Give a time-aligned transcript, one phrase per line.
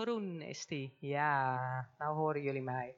[0.00, 0.96] Groen is die.
[0.98, 2.94] Ja, nou horen jullie mij.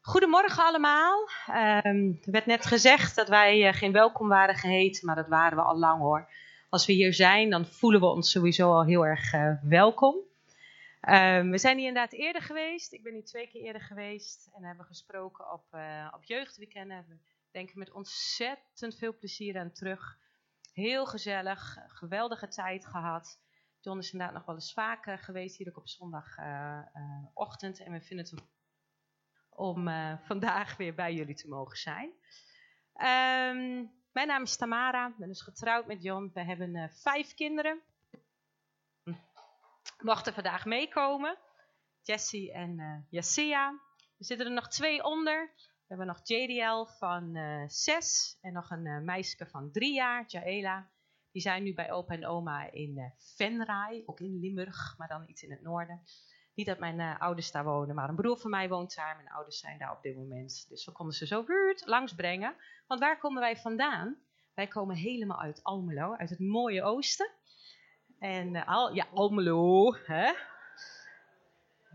[0.00, 1.28] Goedemorgen allemaal.
[1.46, 5.58] Ehm, er werd net gezegd dat wij eh, geen welkom waren geheten, maar dat waren
[5.58, 6.30] we al lang hoor.
[6.68, 10.16] Als we hier zijn, dan voelen we ons sowieso al heel erg eh, welkom.
[11.00, 12.92] Ehm, we zijn hier inderdaad eerder geweest.
[12.92, 17.04] Ik ben hier twee keer eerder geweest en hebben gesproken op, uh, op jeugdweekenden.
[17.08, 17.16] We
[17.50, 20.18] denken met ontzettend veel plezier aan terug.
[20.72, 23.38] Heel gezellig, geweldige tijd gehad.
[23.84, 27.80] John is inderdaad nog wel eens vaker geweest, hier ook op zondagochtend.
[27.80, 28.34] en we vinden het
[29.48, 32.08] om uh, vandaag weer bij jullie te mogen zijn.
[32.08, 36.30] Um, mijn naam is Tamara, ik ben dus getrouwd met John.
[36.34, 37.80] We hebben vijf kinderen.
[39.98, 41.38] Mochten vandaag meekomen.
[42.02, 42.78] Jessie en
[43.10, 43.56] uh.
[44.18, 45.52] Er zitten er nog twee onder.
[45.56, 47.36] We hebben nog JDL van
[47.68, 50.92] zes en nog een meisje van drie jaar, Jaela.
[51.34, 53.04] Die zijn nu bij opa en oma in uh,
[53.36, 56.02] Venray, ook in Limburg, maar dan iets in het noorden.
[56.54, 59.16] Niet dat mijn uh, ouders daar wonen, maar een broer van mij woont daar.
[59.16, 60.66] Mijn ouders zijn daar op dit moment.
[60.68, 61.44] Dus we konden ze zo
[61.84, 62.54] langs brengen.
[62.86, 64.16] Want waar komen wij vandaan?
[64.54, 67.30] Wij komen helemaal uit Almelo, uit het mooie oosten.
[68.18, 70.32] En uh, al, ja, Almelo, hè?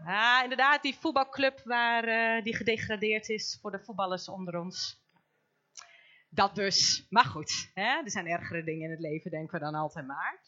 [0.05, 4.98] Ja, inderdaad, die voetbalclub waar die gedegradeerd is voor de voetballers onder ons.
[6.29, 7.05] Dat dus.
[7.09, 8.01] Maar goed, hè?
[8.03, 10.41] er zijn ergere dingen in het leven, denken we dan altijd maar.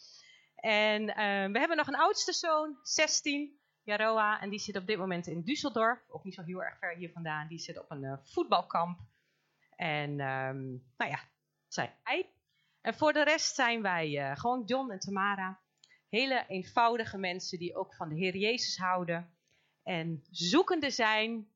[0.56, 1.16] En uh,
[1.52, 4.42] we hebben nog een oudste zoon, 16, Jaroa.
[4.42, 6.10] En die zit op dit moment in Düsseldorf.
[6.10, 7.48] Ook niet zo heel erg ver hier vandaan.
[7.48, 9.00] Die zit op een uh, voetbalkamp.
[9.76, 11.20] En um, nou ja,
[12.04, 12.30] hij.
[12.82, 15.60] En voor de rest zijn wij uh, gewoon John en Tamara.
[16.10, 19.34] Hele eenvoudige mensen die ook van de Heer Jezus houden.
[19.84, 21.48] En zoekende zijn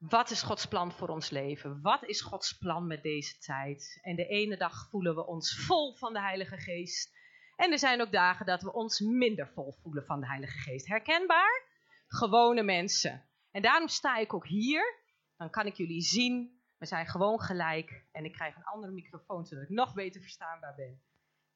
[0.00, 1.80] wat is Gods plan voor ons leven?
[1.82, 3.98] Wat is Gods plan met deze tijd?
[4.02, 7.18] En de ene dag voelen we ons vol van de Heilige Geest.
[7.56, 10.86] En er zijn ook dagen dat we ons minder vol voelen van de Heilige Geest.
[10.86, 11.62] Herkenbaar?
[12.06, 13.28] Gewone mensen.
[13.50, 14.98] En daarom sta ik ook hier.
[15.36, 16.62] Dan kan ik jullie zien.
[16.78, 18.04] We zijn gewoon gelijk.
[18.12, 21.02] En ik krijg een andere microfoon zodat ik nog beter verstaanbaar ben.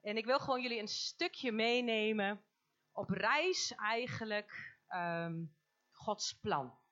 [0.00, 2.44] En ik wil gewoon jullie een stukje meenemen
[2.92, 5.56] op reis eigenlijk um,
[5.90, 6.82] Gods plan.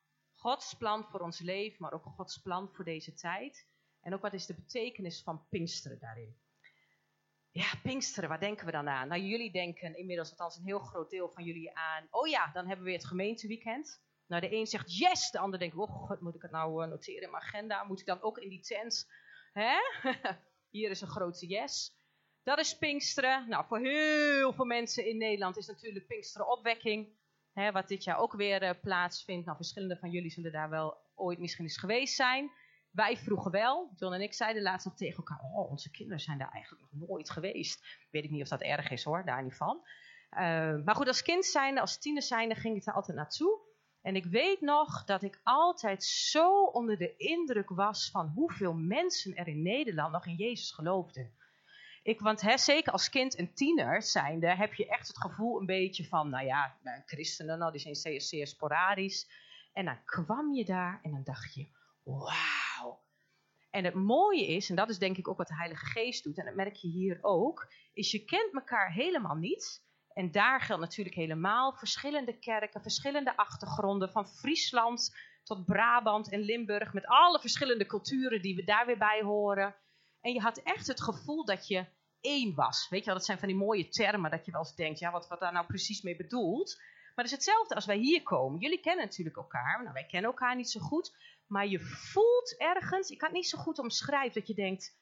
[0.42, 3.66] Gods plan voor ons leven, maar ook Gods plan voor deze tijd.
[4.00, 6.36] En ook wat is de betekenis van Pinksteren daarin?
[7.50, 9.08] Ja, Pinksteren, waar denken we dan aan?
[9.08, 12.06] Nou, jullie denken inmiddels, althans een heel groot deel van jullie aan.
[12.10, 14.02] Oh ja, dan hebben we weer het gemeenteweekend.
[14.26, 17.22] Nou, de een zegt yes, de ander denkt, oh god, moet ik het nou noteren
[17.22, 17.84] in mijn agenda?
[17.84, 19.08] Moet ik dan ook in die tent?
[19.52, 19.74] Hè?
[20.76, 21.96] Hier is een grote yes.
[22.42, 23.48] Dat is Pinksteren.
[23.48, 27.20] Nou, voor heel veel mensen in Nederland is natuurlijk Pinksteren opwekking.
[27.52, 29.44] Hè, wat dit jaar ook weer uh, plaatsvindt.
[29.44, 32.50] Nou, verschillende van jullie zullen daar wel ooit misschien eens geweest zijn.
[32.90, 33.92] Wij vroegen wel.
[33.96, 37.08] John en ik zeiden laatst nog tegen elkaar: Oh, onze kinderen zijn daar eigenlijk nog
[37.08, 37.84] nooit geweest.
[38.10, 39.80] Weet ik niet of dat erg is hoor, daar niet van.
[40.30, 43.60] Uh, maar goed, als kind zijnde, als tiener zijnde, ging ik er altijd naartoe.
[44.02, 49.34] En ik weet nog dat ik altijd zo onder de indruk was van hoeveel mensen
[49.34, 51.34] er in Nederland nog in Jezus geloofden.
[52.02, 55.66] Ik, want hè, zeker als kind en tiener zijnde heb je echt het gevoel een
[55.66, 56.76] beetje van, nou ja,
[57.06, 59.30] christenen, nou, die zijn zeer, zeer sporadisch.
[59.72, 61.68] En dan kwam je daar en dan dacht je,
[62.02, 63.00] wauw.
[63.70, 66.38] En het mooie is, en dat is denk ik ook wat de Heilige Geest doet,
[66.38, 69.82] en dat merk je hier ook, is je kent elkaar helemaal niet.
[70.12, 76.92] En daar geldt natuurlijk helemaal verschillende kerken, verschillende achtergronden, van Friesland tot Brabant en Limburg,
[76.92, 79.74] met alle verschillende culturen die we daar weer bij horen.
[80.22, 81.86] En je had echt het gevoel dat je
[82.20, 82.88] één was.
[82.88, 85.10] Weet je wel, dat zijn van die mooie termen dat je wel eens denkt, ja,
[85.10, 86.76] wat, wat daar nou precies mee bedoelt.
[87.14, 88.60] Maar het is hetzelfde als wij hier komen.
[88.60, 89.80] Jullie kennen natuurlijk elkaar.
[89.82, 91.16] Nou, wij kennen elkaar niet zo goed.
[91.46, 94.96] Maar je voelt ergens, ik kan het niet zo goed omschrijven, dat je denkt,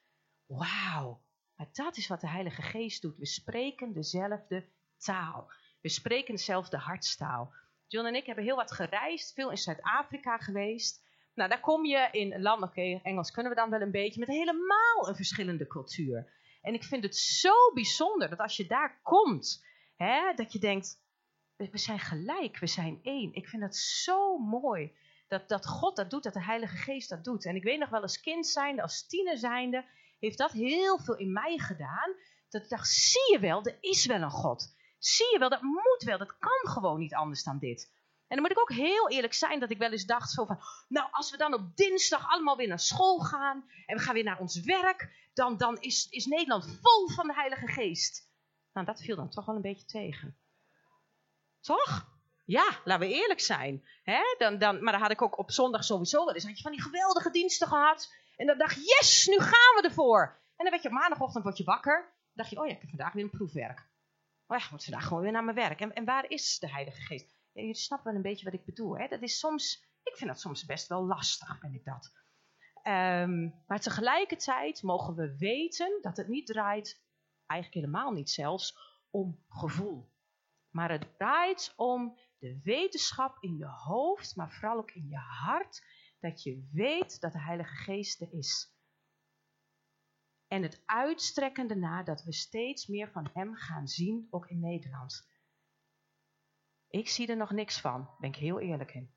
[0.46, 1.22] wauw,
[1.56, 3.18] maar dat is wat de Heilige Geest doet.
[3.18, 5.52] We spreken dezelfde taal.
[5.80, 7.54] We spreken dezelfde hartstaal.
[7.86, 11.02] John en ik hebben heel wat gereisd, veel in Zuid-Afrika geweest.
[11.34, 14.20] Nou, daar kom je in een land, oké, Engels kunnen we dan wel een beetje,
[14.20, 16.32] met helemaal een verschillende cultuur.
[16.62, 19.64] En ik vind het zo bijzonder dat als je daar komt,
[19.96, 20.98] hè, dat je denkt,
[21.56, 23.34] we zijn gelijk, we zijn één.
[23.34, 24.92] Ik vind dat zo mooi
[25.28, 27.44] dat, dat God dat doet, dat de Heilige Geest dat doet.
[27.44, 29.84] En ik weet nog wel als kind zijnde, als tiener zijnde,
[30.18, 32.14] heeft dat heel veel in mij gedaan.
[32.48, 34.74] Dat ik dacht, zie je wel, er is wel een God.
[34.98, 37.90] Zie je wel, dat moet wel, dat kan gewoon niet anders dan dit.
[38.30, 40.60] En dan moet ik ook heel eerlijk zijn dat ik wel eens dacht zo van,
[40.88, 44.24] nou als we dan op dinsdag allemaal weer naar school gaan en we gaan weer
[44.24, 48.28] naar ons werk, dan, dan is, is Nederland vol van de Heilige Geest.
[48.72, 50.36] Nou, dat viel dan toch wel een beetje tegen.
[51.60, 52.06] Toch?
[52.44, 53.86] Ja, laten we eerlijk zijn.
[54.02, 54.20] Hè?
[54.38, 56.72] Dan, dan, maar dan had ik ook op zondag sowieso wel eens had je van
[56.72, 58.14] die geweldige diensten gehad.
[58.36, 60.38] En dan dacht je, yes, nu gaan we ervoor.
[60.56, 62.00] En dan werd je op maandagochtend word je wakker.
[62.00, 63.88] Dan dacht je, oh ja, ik heb vandaag weer een proefwerk.
[64.46, 65.80] oh ja, moet vandaag gewoon weer naar mijn werk.
[65.80, 67.39] En, en waar is de Heilige Geest?
[67.52, 68.98] Je snapt wel een beetje wat ik bedoel.
[68.98, 69.08] Hè?
[69.08, 72.12] Dat is soms, ik vind dat soms best wel lastig, ben ik dat.
[72.82, 77.02] Ehm, maar tegelijkertijd mogen we weten dat het niet draait,
[77.46, 78.76] eigenlijk helemaal niet zelfs,
[79.10, 80.10] om gevoel.
[80.70, 85.82] Maar het draait om de wetenschap in je hoofd, maar vooral ook in je hart,
[86.20, 88.74] dat je weet dat de Heilige Geest er is.
[90.46, 95.29] En het uitstrekken daarna dat we steeds meer van Hem gaan zien, ook in Nederland.
[96.90, 99.14] Ik zie er nog niks van, ben ik heel eerlijk in.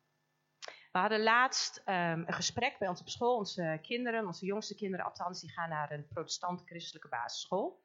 [0.92, 3.38] We hadden laatst ehm, een gesprek bij ons op school.
[3.38, 7.84] Onze kinderen, onze jongste kinderen althans, die gaan naar een protestant-christelijke basisschool.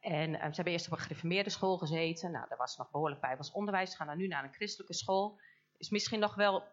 [0.00, 2.30] En ehm, ze hebben eerst op een gereformeerde school gezeten.
[2.30, 3.90] Nou, daar was nog behoorlijk bij was onderwijs.
[3.90, 5.40] Ze gaan dan nu naar een christelijke school.
[5.76, 6.64] Is misschien nog wel,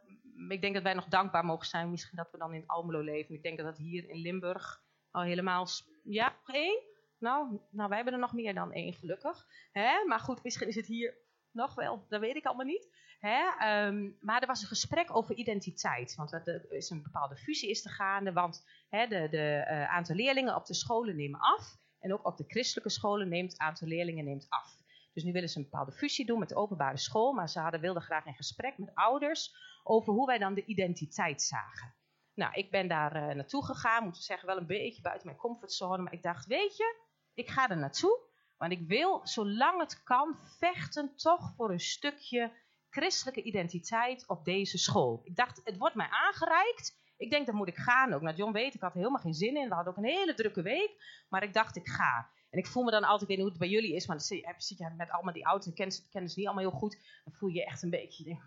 [0.50, 1.90] ik denk dat wij nog dankbaar mogen zijn.
[1.90, 3.36] Misschien dat we dan in Almelo leven.
[3.36, 5.68] Ik denk dat dat hier in Limburg al helemaal,
[6.04, 6.84] ja, één?
[7.18, 9.48] Nou, nou, wij hebben er nog meer dan één, gelukkig.
[9.72, 10.06] Hè?
[10.06, 11.18] Maar goed, misschien is het hier
[11.52, 12.88] nog wel, dat weet ik allemaal niet.
[13.20, 13.42] Hè?
[13.86, 16.16] Um, maar er was een gesprek over identiteit.
[16.16, 18.34] Want er is een bepaalde fusie is te gaande.
[18.34, 21.78] Want hè, de, de uh, aantal leerlingen op de scholen nemen af.
[22.00, 24.78] En ook op de christelijke scholen neemt het aantal leerlingen neemt af.
[25.14, 27.34] Dus nu willen ze een bepaalde fusie doen met de openbare school.
[27.34, 31.42] Maar ze hadden, wilden graag in gesprek met ouders over hoe wij dan de identiteit
[31.42, 31.96] zagen.
[32.34, 34.04] Nou, ik ben daar uh, naartoe gegaan.
[34.04, 36.04] Moet zeggen, wel een beetje buiten mijn comfortzone.
[36.04, 36.96] Maar ik dacht, weet je,
[37.34, 38.29] ik ga er naartoe.
[38.60, 42.52] Want ik wil, zolang het kan, vechten toch voor een stukje
[42.90, 45.22] christelijke identiteit op deze school.
[45.24, 46.98] Ik dacht, het wordt mij aangereikt.
[47.18, 48.22] Ik denk, dan moet ik gaan ook.
[48.22, 49.70] Nou, John weet, ik had helemaal geen zin in.
[49.70, 51.24] We hadden ook een hele drukke week.
[51.30, 52.30] Maar ik dacht, ik ga.
[52.50, 54.18] En ik voel me dan altijd, ik weet niet hoe het bij jullie is, maar
[54.18, 55.74] dan zit je met allemaal die ouders en
[56.10, 57.22] kennen ze niet allemaal heel goed.
[57.24, 58.40] Dan voel je je echt een beetje.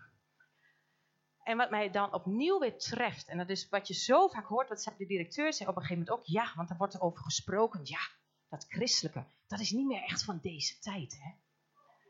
[1.43, 4.69] En wat mij dan opnieuw weer treft, en dat is wat je zo vaak hoort,
[4.69, 7.23] wat de directeur zei op een gegeven moment ook, ja, want er wordt er over
[7.23, 7.99] gesproken, ja,
[8.53, 11.17] dat christelijke, dat is niet meer echt van deze tijd.
[11.21, 11.31] Hè?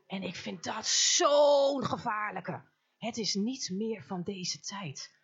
[0.06, 2.62] En ik vind dat zo'n gevaarlijke.
[2.98, 5.14] Het is niet meer van deze tijd.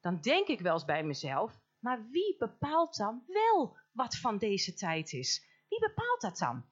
[0.00, 4.74] Dan denk ik wel eens bij mezelf, maar wie bepaalt dan wel wat van deze
[4.74, 5.46] tijd is?
[5.68, 6.64] Wie bepaalt dat dan?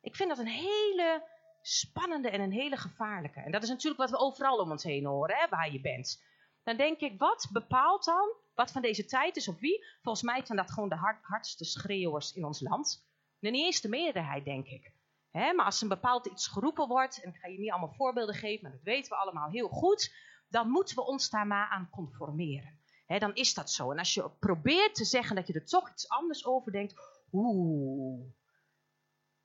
[0.00, 1.28] Ik vind dat een hele
[1.62, 3.40] spannende en een hele gevaarlijke.
[3.40, 6.22] En dat is natuurlijk wat we overal om ons heen horen, hè, waar je bent.
[6.62, 9.84] Dan denk ik, wat bepaalt dan wat van deze tijd is of wie?
[10.02, 13.10] Volgens mij zijn dat gewoon de hard, hardste schreeuwers in ons land.
[13.50, 14.92] Niet eens de meerderheid, denk ik.
[15.30, 18.62] maar als een bepaald iets geroepen wordt, en ik ga je niet allemaal voorbeelden geven,
[18.62, 20.14] maar dat weten we allemaal heel goed,
[20.48, 22.80] dan moeten we ons daar maar aan conformeren.
[23.06, 23.90] dan is dat zo.
[23.90, 26.94] En als je probeert te zeggen dat je er toch iets anders over denkt,
[27.32, 28.30] oeh,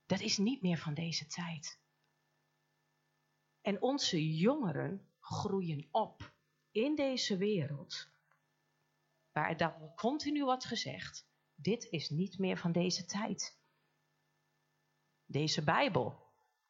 [0.05, 1.79] dat is niet meer van deze tijd.
[3.61, 6.33] En onze jongeren groeien op
[6.71, 8.09] in deze wereld,
[9.31, 13.56] waar dat continu wordt gezegd, dit is niet meer van deze tijd.
[15.29, 16.25] Deze Bijbel,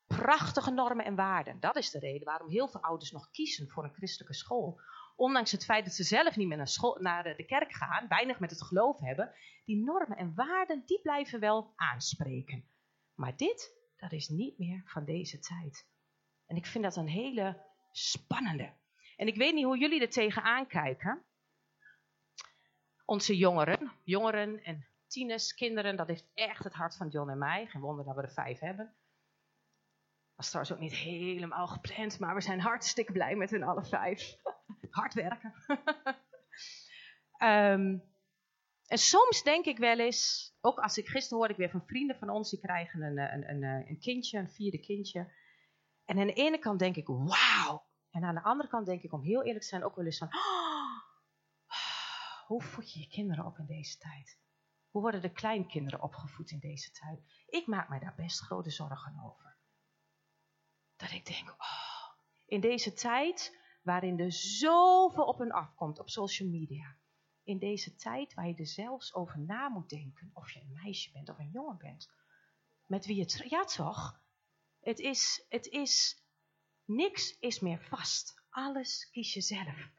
[0.08, 3.84] prachtige normen en waarden, dat is de reden waarom heel veel ouders nog kiezen voor
[3.84, 4.82] een christelijke school.
[5.16, 8.40] Ondanks het feit dat ze zelf niet meer naar, school, naar de kerk gaan, weinig
[8.40, 9.34] met het geloof hebben,
[9.66, 12.70] die normen en waarden, die blijven wel aanspreken.
[13.14, 15.88] Maar dit, dat is niet meer van deze tijd.
[16.46, 17.62] En ik vind dat een hele
[17.92, 18.74] spannende.
[19.16, 21.24] En ik weet niet hoe jullie er tegenaan kijken.
[23.06, 27.66] Onze jongeren, jongeren en tieners, kinderen, dat heeft echt het hart van John en mij.
[27.66, 28.96] Geen wonder dat we er vijf hebben.
[30.36, 34.36] Was trouwens ook niet helemaal gepland, maar we zijn hartstikke blij met hun alle vijf.
[34.90, 35.54] Hard werken.
[37.40, 38.04] um,
[38.94, 42.18] en soms denk ik wel eens, ook als ik gisteren hoorde ik weer van vrienden
[42.18, 45.34] van ons, die krijgen een, een, een, een kindje, een vierde kindje.
[46.06, 47.86] En aan de ene kant denk ik, wauw.
[48.12, 50.18] En aan de andere kant denk ik, om heel eerlijk te zijn, ook wel eens
[50.18, 50.30] van,
[52.48, 54.40] hoe voed je je kinderen op in deze tijd?
[54.98, 57.20] Hoe worden de kleinkinderen opgevoed in deze tijd?
[57.48, 59.58] Ik maak mij daar best grote zorgen over.
[60.96, 62.10] Dat ik denk, oh,
[62.46, 66.98] in deze tijd waarin er zoveel op en afkomt op social media.
[67.44, 71.12] In deze tijd waar je er zelfs over na moet denken of je een meisje
[71.12, 72.12] bent of een jongen bent.
[72.86, 74.22] Met wie je, ja toch?
[74.80, 76.24] Het is, het is,
[76.86, 78.44] niks is meer vast.
[78.50, 79.90] Alles kies je zelf.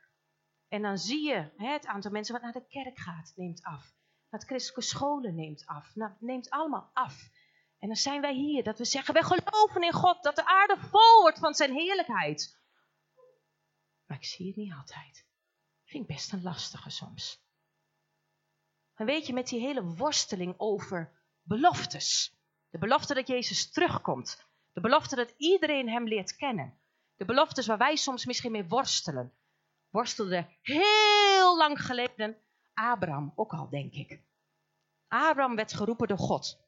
[0.68, 3.96] En dan zie je hè, het aantal mensen wat naar de kerk gaat, neemt af.
[4.30, 5.94] Naar christelijke scholen neemt af.
[5.94, 7.30] Nou, neemt allemaal af.
[7.78, 10.76] En dan zijn wij hier, dat we zeggen, wij geloven in God, dat de aarde
[10.76, 12.58] vol wordt van zijn heerlijkheid.
[14.06, 15.26] Maar ik zie het niet altijd.
[15.84, 17.42] Vind ik best een lastige soms.
[18.94, 22.36] En weet je, met die hele worsteling over beloftes.
[22.70, 24.46] De belofte dat Jezus terugkomt.
[24.72, 26.80] De belofte dat iedereen hem leert kennen.
[27.16, 29.32] De beloftes waar wij soms misschien mee worstelen.
[29.90, 32.36] Worstelde heel lang geleden
[32.78, 34.20] Abraham ook al, denk ik.
[35.08, 36.58] Abraham werd geroepen door God.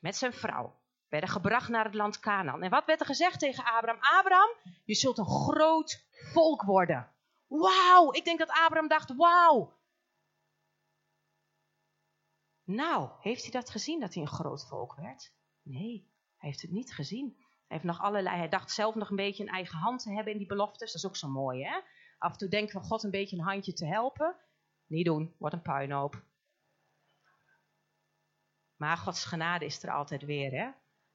[0.00, 0.78] Met zijn vrouw.
[1.08, 2.62] werden gebracht naar het land Canaan.
[2.62, 4.00] En wat werd er gezegd tegen Abraham?
[4.00, 4.50] Abraham,
[4.84, 7.12] je zult een groot volk worden.
[7.46, 9.78] Wauw, ik denk dat Abraham dacht, wauw.
[12.64, 15.32] Nou, heeft hij dat gezien dat hij een groot volk werd?
[15.62, 17.34] Nee, hij heeft het niet gezien.
[17.36, 20.32] Hij, heeft nog allerlei, hij dacht zelf nog een beetje een eigen hand te hebben
[20.32, 20.92] in die beloftes.
[20.92, 21.80] Dat is ook zo mooi, hè?
[22.18, 24.36] Af en toe denken we God een beetje een handje te helpen.
[24.90, 26.22] Niet doen, wat een puinhoop.
[28.76, 30.70] Maar Gods genade is er altijd weer, hè?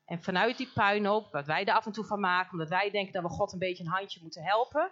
[0.06, 3.14] En vanuit die puinhoop, wat wij er af en toe van maken, omdat wij denken
[3.14, 4.92] dat we God een beetje een handje moeten helpen,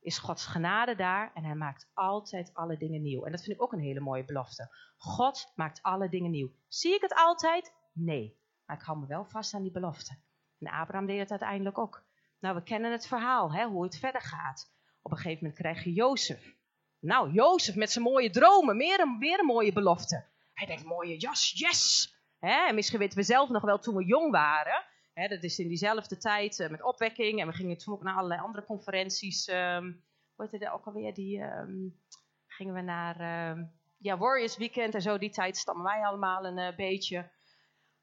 [0.00, 3.24] is Gods genade daar en hij maakt altijd alle dingen nieuw.
[3.24, 4.74] En dat vind ik ook een hele mooie belofte.
[4.96, 6.50] God maakt alle dingen nieuw.
[6.68, 7.72] Zie ik het altijd?
[7.92, 8.40] Nee.
[8.66, 10.18] Maar ik hou me wel vast aan die belofte.
[10.58, 12.04] En Abraham deed het uiteindelijk ook.
[12.38, 14.72] Nou, we kennen het verhaal, hè, hoe het verder gaat.
[15.02, 16.56] Op een gegeven moment krijg je Jozef.
[17.00, 20.24] Nou, Jozef met zijn mooie dromen, meer een, weer een mooie belofte.
[20.54, 22.12] Hij denkt, mooie jas, yes!
[22.40, 24.84] En misschien weten we zelf nog wel toen we jong waren.
[25.14, 27.40] Dat is in diezelfde tijd uh, met opwekking.
[27.40, 29.48] En we gingen toen ook naar allerlei andere conferenties.
[29.48, 31.14] Um, hoe heette dat ook alweer?
[31.14, 32.00] Die um,
[32.46, 35.18] gingen we naar um, ja, Warriors Weekend en zo.
[35.18, 37.30] Die tijd stammen wij allemaal een uh, beetje.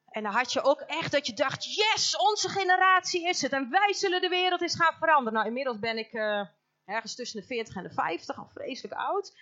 [0.06, 3.52] En dan had je ook echt dat je dacht, yes, onze generatie is het.
[3.52, 5.34] En wij zullen de wereld eens gaan veranderen.
[5.34, 6.46] Nou, inmiddels ben ik uh,
[6.86, 9.38] ergens tussen de 40 en de 50, al vreselijk oud.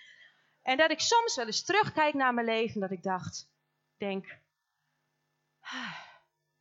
[0.62, 2.80] En dat ik soms wel eens terugkijk naar mijn leven.
[2.80, 3.50] Dat ik dacht,
[3.96, 4.38] denk,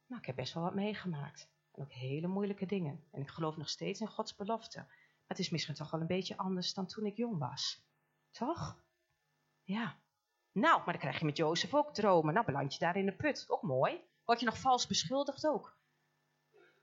[0.05, 1.49] nou, ik heb best wel wat meegemaakt.
[1.71, 3.03] En ook hele moeilijke dingen.
[3.11, 4.77] En ik geloof nog steeds in Gods belofte.
[4.77, 7.81] Maar het is misschien toch wel een beetje anders dan toen ik jong was.
[8.31, 8.83] Toch?
[9.63, 10.01] Ja.
[10.51, 12.33] Nou, maar dan krijg je met Jozef ook dromen.
[12.33, 13.45] Nou, beland je daar in de put.
[13.47, 14.01] Ook mooi.
[14.25, 15.77] Word je nog vals beschuldigd ook.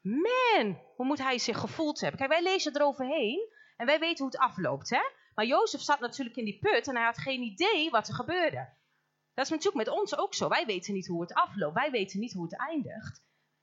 [0.01, 2.19] Man, hoe moet hij zich gevoeld hebben?
[2.19, 3.49] Kijk, wij lezen eroverheen
[3.81, 5.01] en wij weten hoe het afloopt, hè?
[5.35, 8.69] Maar Jozef zat natuurlijk in die put en hij had geen idee wat er gebeurde.
[9.35, 10.49] Dat is natuurlijk met ons ook zo.
[10.49, 11.75] Wij weten niet hoe het afloopt.
[11.75, 13.23] Wij weten niet hoe het eindigt.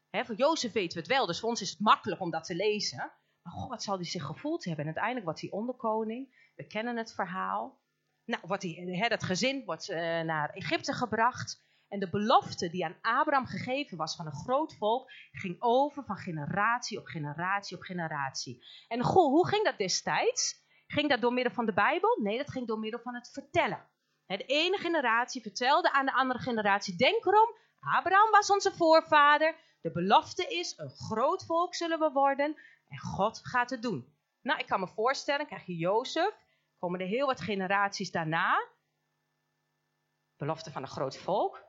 [0.10, 2.44] He, voor Jozef weten we het wel, dus voor ons is het makkelijk om dat
[2.44, 3.12] te lezen.
[3.42, 4.80] Maar god, wat zal hij zich gevoeld hebben?
[4.80, 6.52] En uiteindelijk wordt hij onderkoning.
[6.56, 7.80] We kennen het verhaal.
[8.26, 11.66] Nou, wordt hij, he, dat gezin wordt uh, naar Egypte gebracht.
[11.88, 16.18] En de belofte die aan Abraham gegeven was van een groot volk, ging over van
[16.18, 18.66] generatie op generatie op generatie.
[18.88, 20.66] En goh, hoe ging dat destijds?
[20.88, 22.20] Ging dat door middel van de Bijbel?
[22.22, 23.90] Nee, dat ging door middel van het vertellen.
[24.26, 29.56] De ene generatie vertelde aan de andere generatie: Denk erom, Abraham was onze voorvader.
[29.82, 32.58] De belofte is: een groot volk zullen we worden.
[32.88, 34.16] En God gaat het doen.
[34.42, 36.34] Nou, ik kan me voorstellen, krijg je Jozef.
[36.78, 38.68] Komen er heel wat generaties daarna.
[40.38, 41.67] Belofte van een groot volk.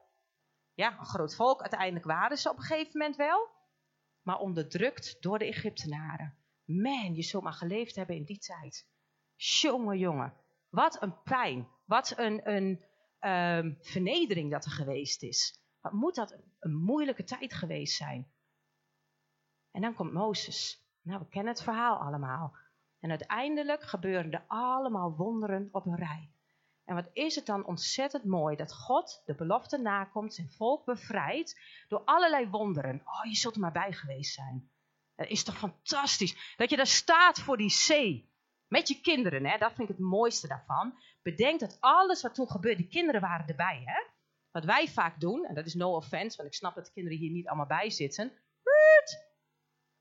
[0.79, 1.61] Ja, een groot volk.
[1.61, 3.49] Uiteindelijk waren ze op een gegeven moment wel.
[4.23, 6.37] Maar onderdrukt door de Egyptenaren.
[6.65, 8.87] Man, je zult maar geleefd hebben in die tijd.
[9.35, 10.35] Jongen, jongen.
[10.69, 11.69] Wat een pijn.
[11.85, 12.85] Wat een, een
[13.31, 15.61] um, vernedering dat er geweest is.
[15.81, 18.33] Wat moet dat een, een moeilijke tijd geweest zijn.
[19.71, 20.87] En dan komt Mozes.
[21.03, 22.57] Nou, we kennen het verhaal allemaal.
[22.99, 26.33] En uiteindelijk gebeuren er allemaal wonderen op een rij.
[26.89, 31.61] En wat is het dan ontzettend mooi dat God de belofte nakomt, zijn volk bevrijdt
[31.89, 33.03] door allerlei wonderen.
[33.05, 34.71] Oh, je zult er maar bij geweest zijn.
[35.15, 38.33] Dat is toch fantastisch dat je daar staat voor die zee.
[38.69, 39.59] Met je kinderen, hè?
[39.59, 40.99] dat vind ik het mooiste daarvan.
[41.23, 43.83] Bedenk dat alles wat toen gebeurde, die kinderen waren erbij.
[43.85, 44.03] Hè?
[44.51, 47.19] Wat wij vaak doen, en dat is no offense, want ik snap dat de kinderen
[47.19, 48.33] hier niet allemaal bij zitten.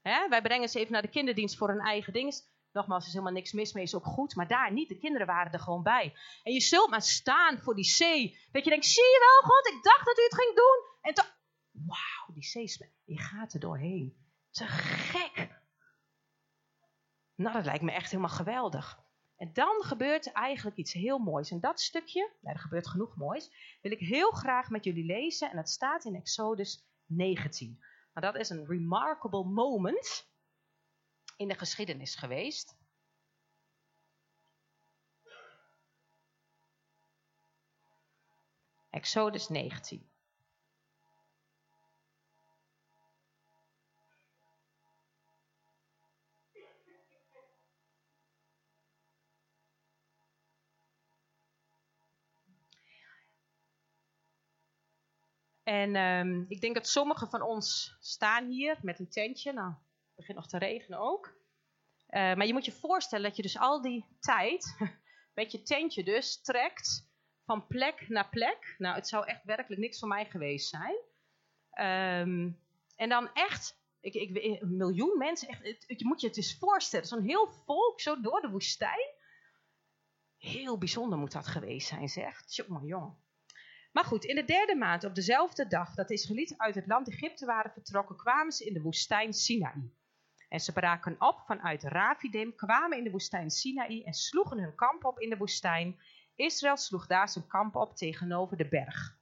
[0.02, 0.28] Hè?
[0.28, 2.34] Wij brengen ze even naar de kinderdienst voor hun eigen ding.
[2.78, 4.36] Nogmaals, er is helemaal niks mis mee, is ook goed.
[4.36, 6.16] Maar daar niet, de kinderen waren er gewoon bij.
[6.44, 8.40] En je zult maar staan voor die zee.
[8.52, 10.84] Dat je denkt, zie je wel God, ik dacht dat u het ging doen.
[11.02, 11.38] En toch,
[11.72, 14.26] wauw, die zee, je gaat er doorheen.
[14.52, 15.62] Te gek.
[17.36, 19.00] Nou, dat lijkt me echt helemaal geweldig.
[19.38, 21.52] En dan gebeurt eigenlijk iets heel moois.
[21.52, 25.50] En dat stukje, nou, er gebeurt genoeg moois, wil ik heel graag met jullie lezen.
[25.50, 27.84] En dat staat in Exodus 19.
[28.14, 30.28] Nou, dat is een remarkable moment
[31.38, 32.76] in de geschiedenis geweest.
[38.90, 40.10] Exodus 19.
[55.64, 59.54] En um, ik denk dat sommigen van ons staan hier met een tentje.
[59.54, 59.74] Nou,
[60.18, 61.36] begint nog te regenen ook.
[62.10, 64.78] Uh, maar je moet je voorstellen dat je dus al die tijd
[65.40, 67.10] met je tentje dus trekt
[67.46, 68.76] van plek naar plek.
[68.78, 70.96] Nou, het zou echt werkelijk niks voor mij geweest zijn.
[72.22, 72.60] Um,
[72.96, 77.08] en dan echt, ik, ik, een miljoen mensen, echt, je moet je het eens voorstellen.
[77.08, 79.16] Zo'n heel volk zo door de woestijn.
[80.38, 82.56] Heel bijzonder moet dat geweest zijn, zegt.
[82.56, 83.18] Jongen, jongen.
[83.92, 87.10] Maar goed, in de derde maand, op dezelfde dag dat de Israëlieten uit het land
[87.10, 89.92] Egypte waren vertrokken, kwamen ze in de woestijn Sinaï.
[90.48, 95.06] En ze braken op vanuit Rafidim, kwamen in de woestijn Sinaï en sloegen hun kamp
[95.06, 96.00] op in de woestijn.
[96.36, 99.18] Israël sloeg daar zijn kamp op tegenover de berg.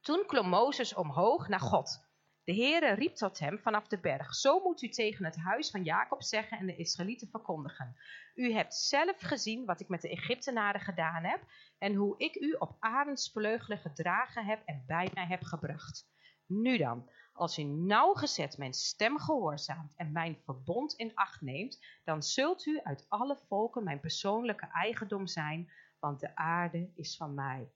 [0.00, 2.12] Toen klom Mozes omhoog naar God.
[2.44, 5.82] De Heere riep tot hem vanaf de berg: Zo moet u tegen het huis van
[5.82, 7.96] Jacob zeggen en de Israëlieten verkondigen.
[8.34, 11.40] U hebt zelf gezien wat ik met de Egyptenaren gedaan heb
[11.78, 16.06] en hoe ik u op arendsvleugelen gedragen heb en bij mij heb gebracht.
[16.46, 22.22] Nu dan, als u nauwgezet mijn stem gehoorzaamt en mijn verbond in acht neemt, dan
[22.22, 27.72] zult u uit alle volken mijn persoonlijke eigendom zijn, want de aarde is van mij.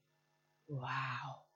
[0.65, 1.47] Wauw,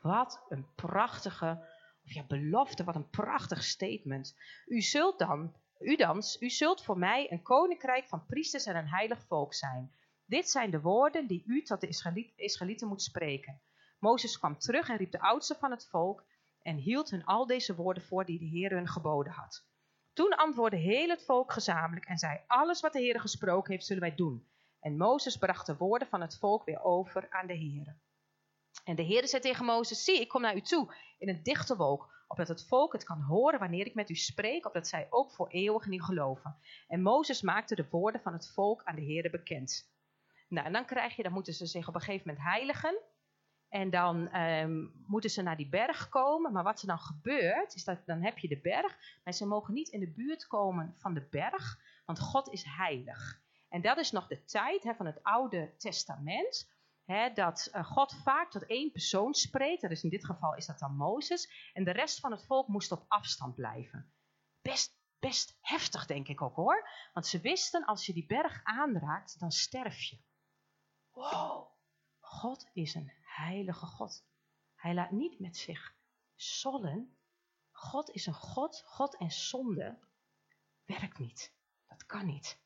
[0.00, 4.36] wat een prachtige of ja, belofte, wat een prachtig statement.
[4.66, 8.88] U zult dan, u dan, u zult voor mij een koninkrijk van priesters en een
[8.88, 9.92] heilig volk zijn.
[10.24, 13.60] Dit zijn de woorden die u tot de Israëlieten moet spreken.
[13.98, 16.24] Mozes kwam terug en riep de oudsten van het volk
[16.62, 19.64] en hield hun al deze woorden voor die de Heer hun geboden had.
[20.12, 24.02] Toen antwoordde heel het volk gezamenlijk en zei: Alles wat de Heer gesproken heeft, zullen
[24.02, 24.48] wij doen.
[24.80, 27.96] En Mozes bracht de woorden van het volk weer over aan de Heer.
[28.84, 31.76] En de Heer zei tegen Mozes: Zie, ik kom naar u toe in een dichte
[31.76, 35.32] wolk, opdat het volk het kan horen wanneer ik met u spreek, opdat zij ook
[35.32, 36.56] voor eeuwig in geloven.
[36.88, 39.90] En Mozes maakte de woorden van het volk aan de Heer bekend.
[40.48, 42.98] Nou, en dan krijg je, dan moeten ze zich op een gegeven moment heiligen.
[43.70, 46.52] En dan ehm, moeten ze naar die berg komen.
[46.52, 48.98] Maar wat er dan gebeurt, is dat dan heb je de berg.
[49.24, 53.40] Maar ze mogen niet in de buurt komen van de berg, want God is heilig.
[53.68, 56.78] En dat is nog de tijd van het Oude Testament.
[57.34, 59.82] Dat eh, God vaak tot één persoon spreekt.
[59.82, 61.70] Dat is in dit geval is dat dan Mozes.
[61.72, 64.12] En de rest van het volk moest op afstand blijven.
[64.62, 66.88] Best, best heftig, denk ik ook hoor.
[67.12, 70.18] Want ze wisten, als je die berg aanraakt, dan sterf je.
[71.10, 71.66] Wow,
[72.20, 74.24] God is een heilige God.
[74.74, 75.94] Hij laat niet met zich
[76.36, 77.16] sollen.
[77.70, 78.82] God is een God.
[78.86, 79.98] God en zonde
[80.84, 81.54] werkt niet.
[81.86, 82.58] Dat kan niet.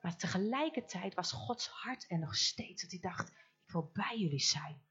[0.00, 3.28] Maar tegelijkertijd was Gods hart er nog steeds dat hij dacht,
[3.64, 4.82] ik wil bij jullie zijn.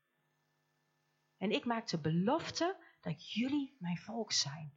[1.38, 4.74] En ik maak de belofte dat jullie mijn volk zijn.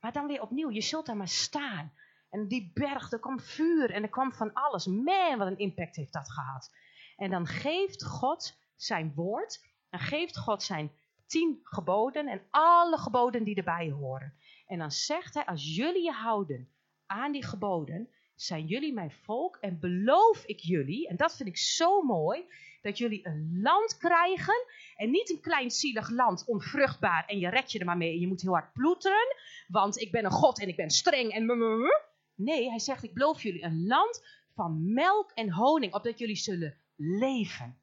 [0.00, 1.92] Maar dan weer opnieuw, je zult daar maar staan.
[2.30, 4.86] En die berg, er kwam vuur en er kwam van alles.
[4.86, 6.74] Man, wat een impact heeft dat gehad.
[7.16, 9.68] En dan geeft God zijn woord.
[9.90, 10.92] Dan geeft God zijn
[11.26, 14.34] tien geboden en alle geboden die erbij horen.
[14.66, 16.68] En dan zegt hij, als jullie je houden
[17.06, 21.56] aan die geboden, zijn jullie mijn volk en beloof ik jullie, en dat vind ik
[21.56, 22.44] zo mooi,
[22.82, 27.72] dat jullie een land krijgen en niet een klein zielig land, onvruchtbaar en je red
[27.72, 29.36] je er maar mee en je moet heel hard ploeteren,
[29.68, 31.46] want ik ben een god en ik ben streng en
[32.34, 34.24] Nee, hij zegt ik beloof jullie een land
[34.54, 37.79] van melk en honing, opdat jullie zullen leven.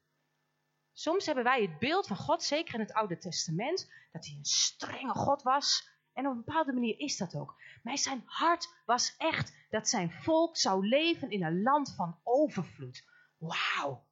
[1.00, 4.46] Soms hebben wij het beeld van God, zeker in het Oude Testament, dat hij een
[4.46, 5.90] strenge God was.
[6.14, 7.62] En op een bepaalde manier is dat ook.
[7.84, 13.04] Maar zijn hart was echt dat zijn volk zou leven in een land van overvloed.
[13.38, 14.06] Wauw.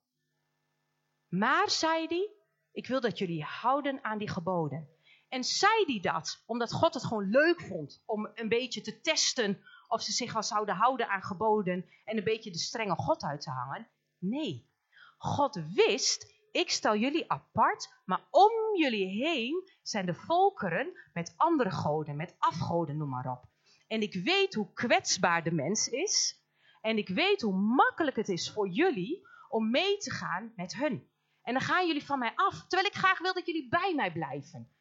[1.27, 2.29] Maar, zei hij,
[2.71, 4.89] ik wil dat jullie houden aan die geboden.
[5.29, 9.63] En zei hij dat omdat God het gewoon leuk vond om een beetje te testen
[9.87, 13.41] of ze zich wel zouden houden aan geboden en een beetje de strenge God uit
[13.41, 13.87] te hangen?
[14.17, 14.73] Nee.
[15.17, 21.71] God wist, ik stel jullie apart, maar om jullie heen zijn de volkeren met andere
[21.71, 23.43] goden, met afgoden, noem maar op.
[23.87, 26.43] En ik weet hoe kwetsbaar de mens is.
[26.81, 31.09] En ik weet hoe makkelijk het is voor jullie om mee te gaan met hun.
[31.41, 34.11] En dan gaan jullie van mij af, terwijl ik graag wil dat jullie bij mij
[34.11, 34.75] blijven.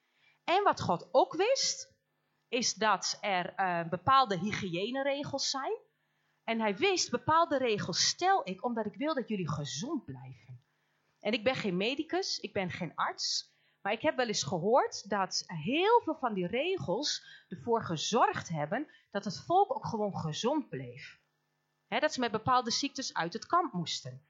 [0.45, 1.95] En wat God ook wist,
[2.49, 5.79] is dat er uh, bepaalde hygiëneregels zijn.
[6.45, 10.54] En hij wist, bepaalde regels stel ik omdat ik wil dat jullie gezond blijven.
[11.25, 13.53] En ik ben geen medicus, ik ben geen arts.
[13.83, 18.87] Maar ik heb wel eens gehoord dat heel veel van die regels ervoor gezorgd hebben
[19.11, 21.21] dat het volk ook gewoon gezond bleef.
[21.89, 24.23] dat ze met bepaalde ziektes uit het kamp moesten.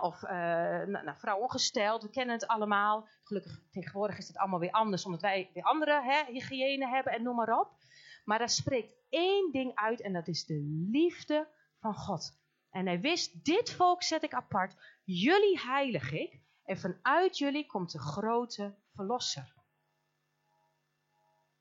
[0.00, 3.08] of uh, nou, vrouwen ongesteld, we kennen het allemaal.
[3.24, 7.36] Gelukkig tegenwoordig is het allemaal weer anders, omdat wij weer andere hygiëne hebben en noem
[7.36, 7.70] maar op.
[8.24, 11.48] Maar daar spreekt één ding uit en dat is de liefde
[11.80, 12.38] van God.
[12.70, 14.74] En hij wist, dit volk zet ik apart,
[15.06, 16.40] jullie heilig ik.
[16.64, 19.54] En vanuit jullie komt de grote verlosser.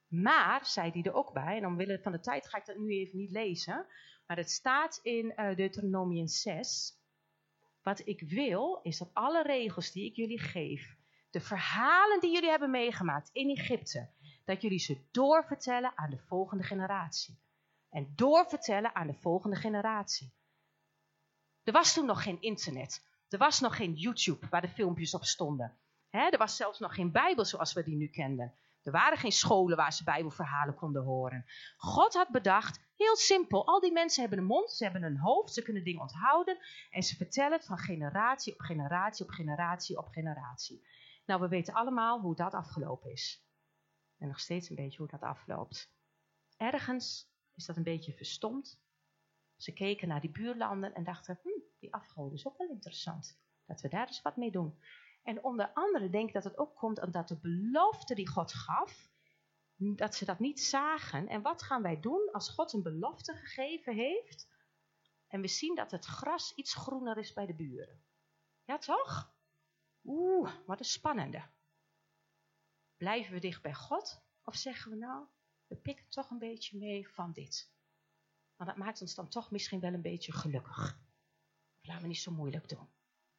[0.07, 2.91] Maar, zei hij er ook bij, en omwille van de tijd ga ik dat nu
[2.91, 3.85] even niet lezen,
[4.27, 6.93] maar het staat in uh, Deuteronomium 6.
[7.81, 10.95] Wat ik wil, is dat alle regels die ik jullie geef,
[11.29, 14.09] de verhalen die jullie hebben meegemaakt in Egypte,
[14.45, 17.39] dat jullie ze doorvertellen aan de volgende generatie.
[17.89, 20.33] En doorvertellen aan de volgende generatie.
[21.63, 23.03] Er was toen nog geen internet.
[23.35, 25.77] Er was nog geen YouTube waar de filmpjes op stonden.
[26.09, 28.53] er was zelfs nog geen Bijbel zoals we die nu kenden.
[28.83, 31.45] Er waren geen scholen waar ze Bijbelverhalen konden horen.
[31.77, 35.53] God had bedacht, heel simpel, al die mensen hebben een mond, ze hebben een hoofd,
[35.53, 36.57] ze kunnen dingen onthouden
[36.89, 40.87] en ze vertellen het van generatie op generatie op generatie op generatie.
[41.25, 43.45] Nou, we weten allemaal hoe dat afgelopen is.
[44.17, 45.91] En nog steeds een beetje hoe dat afloopt.
[46.57, 48.79] Ergens is dat een beetje verstomd.
[49.55, 53.39] Ze keken naar die buurlanden en dachten, hm, die afgoden is ook wel interessant.
[53.65, 54.79] Dat we daar eens wat mee doen.
[55.23, 59.11] En onder andere denk ik dat het ook komt omdat de belofte die God gaf,
[59.75, 61.27] dat ze dat niet zagen.
[61.27, 64.47] En wat gaan wij doen als God een belofte gegeven heeft
[65.27, 68.03] en we zien dat het gras iets groener is bij de buren?
[68.63, 69.33] Ja, toch?
[70.03, 71.43] Oeh, wat een spannende.
[72.97, 75.25] Blijven we dicht bij God of zeggen we nou,
[75.67, 77.73] we pikken toch een beetje mee van dit?
[78.55, 81.03] Maar dat maakt ons dan toch misschien wel een beetje gelukkig.
[81.85, 82.89] Laten we niet zo moeilijk doen.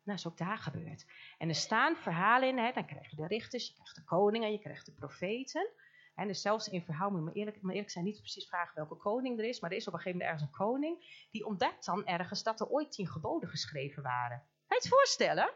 [0.03, 1.05] Nou, is ook daar gebeurd.
[1.39, 4.53] En er staan verhalen in, hè, dan krijg je de richters, je krijgt de koningen,
[4.53, 5.69] je krijgt de profeten.
[6.15, 8.75] En dus zelfs in verhaal, moet je me eerlijk, maar eerlijk zijn, niet precies vragen
[8.75, 11.47] welke koning er is, maar er is op een gegeven moment ergens een koning, die
[11.47, 14.39] ontdekt dan ergens dat er ooit tien geboden geschreven waren.
[14.39, 15.53] Kan je het voorstellen?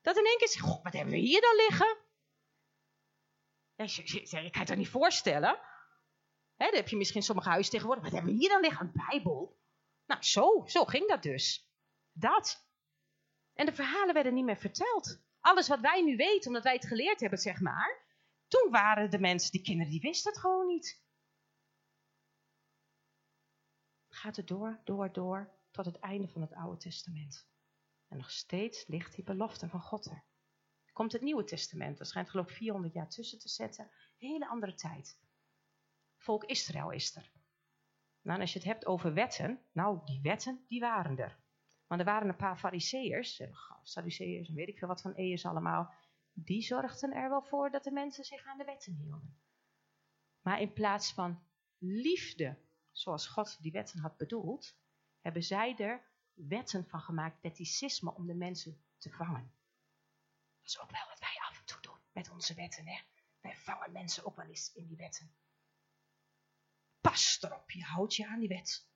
[0.00, 1.96] Dat in één keer zegt, god, wat hebben we hier dan liggen?
[3.74, 5.58] Ja, je kan het niet voorstellen.
[6.56, 8.86] Dan heb je misschien sommige huizen tegenwoordig, wat hebben we hier dan liggen?
[8.86, 9.60] Een bijbel?
[10.06, 11.67] Nou, zo, zo ging dat dus.
[12.18, 12.66] Dat.
[13.52, 15.20] En de verhalen werden niet meer verteld.
[15.40, 18.06] Alles wat wij nu weten, omdat wij het geleerd hebben, zeg maar.
[18.48, 21.02] Toen waren de mensen, die kinderen, die wisten het gewoon niet.
[24.08, 27.46] Gaat het door, door, door, tot het einde van het Oude Testament.
[28.08, 30.24] En nog steeds ligt die belofte van God er.
[30.92, 33.90] Komt het Nieuwe Testament, dat schijnt geloof ik 400 jaar tussen te zetten.
[34.16, 35.18] Hele andere tijd.
[36.16, 37.32] Volk Israël is er.
[38.20, 41.38] Nou, als je het hebt over wetten, nou, die wetten, die waren er.
[41.88, 45.46] Maar er waren een paar fariseërs, eh, Sadduceërs en weet ik veel wat van eërs
[45.46, 45.94] allemaal,
[46.32, 49.40] die zorgden er wel voor dat de mensen zich aan de wetten hielden.
[50.40, 51.42] Maar in plaats van
[51.78, 52.58] liefde,
[52.90, 54.76] zoals God die wetten had bedoeld,
[55.20, 59.52] hebben zij er wetten van gemaakt, wetticisme, om de mensen te vangen.
[60.58, 62.86] Dat is ook wel wat wij af en toe doen met onze wetten.
[62.86, 63.00] Hè?
[63.40, 65.34] Wij vangen mensen ook wel eens in die wetten.
[67.00, 68.86] Pas erop, je houdt je aan die wet.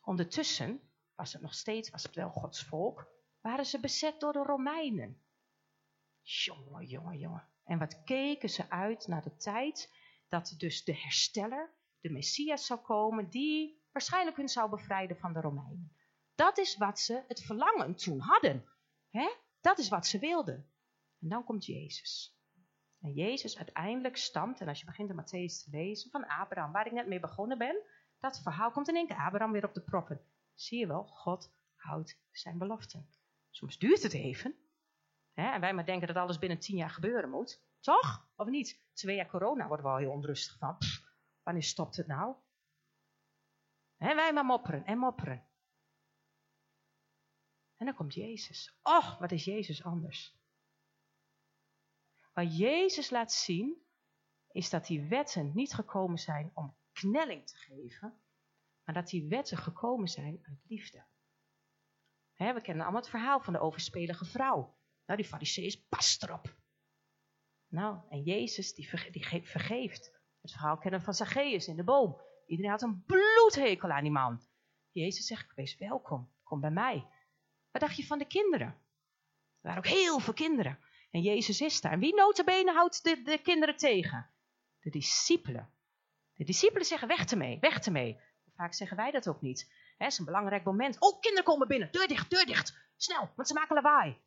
[0.00, 3.08] Ondertussen was het nog steeds, was het wel Gods volk,
[3.40, 5.22] waren ze bezet door de Romeinen.
[6.20, 7.48] Jongen, jongen, jongen.
[7.64, 9.92] En wat keken ze uit naar de tijd
[10.28, 15.40] dat dus de hersteller, de Messias zou komen, die waarschijnlijk hun zou bevrijden van de
[15.40, 15.96] Romeinen.
[16.34, 18.68] Dat is wat ze het verlangen toen hadden.
[19.10, 19.28] Hè?
[19.60, 20.70] Dat is wat ze wilden.
[21.20, 22.36] En dan komt Jezus.
[23.00, 26.86] En Jezus uiteindelijk stamt, en als je begint in Matthäus te lezen, van Abraham, waar
[26.86, 27.82] ik net mee begonnen ben,
[28.18, 30.20] dat verhaal komt in één keer Abraham weer op de proppen.
[30.56, 33.10] Zie je wel, God houdt zijn beloften.
[33.50, 34.54] Soms duurt het even.
[35.32, 37.62] Hè, en wij maar denken dat alles binnen tien jaar gebeuren moet.
[37.80, 38.28] Toch?
[38.36, 38.80] Of niet?
[38.92, 40.78] Twee jaar corona worden we al heel onrustig van.
[41.42, 42.36] wanneer stopt het nou?
[43.96, 45.46] Hè, wij maar mopperen en mopperen.
[47.76, 48.78] En dan komt Jezus.
[48.82, 50.36] Och, wat is Jezus anders?
[52.32, 53.86] Wat Jezus laat zien,
[54.50, 58.20] is dat die wetten niet gekomen zijn om knelling te geven,
[58.86, 61.04] maar dat die wetten gekomen zijn uit liefde.
[62.36, 64.76] we kennen allemaal het verhaal van de overspelige vrouw.
[65.06, 66.56] Nou, die fariseeërs, pas erop.
[67.68, 68.88] Nou, en Jezus, die,
[69.42, 70.20] vergeeft.
[70.40, 72.20] Het verhaal kennen van Zacchaeus in de boom.
[72.46, 74.40] Iedereen had een bloedhekel aan die man.
[74.90, 77.06] Jezus zegt, wees welkom, kom bij mij.
[77.70, 78.68] Wat dacht je van de kinderen?
[78.68, 80.78] Er waren ook heel veel kinderen.
[81.10, 81.92] En Jezus is daar.
[81.92, 84.30] En wie notabene houdt de, de kinderen tegen?
[84.80, 85.70] De discipelen.
[86.34, 88.20] De discipelen zeggen, weg ermee, weg ermee.
[88.56, 89.72] Vaak zeggen wij dat ook niet.
[89.96, 91.00] Het is een belangrijk moment.
[91.00, 91.92] Oh, kinderen komen binnen.
[91.92, 92.76] Deur dicht, deur dicht.
[92.96, 94.20] Snel, want ze maken lawaai.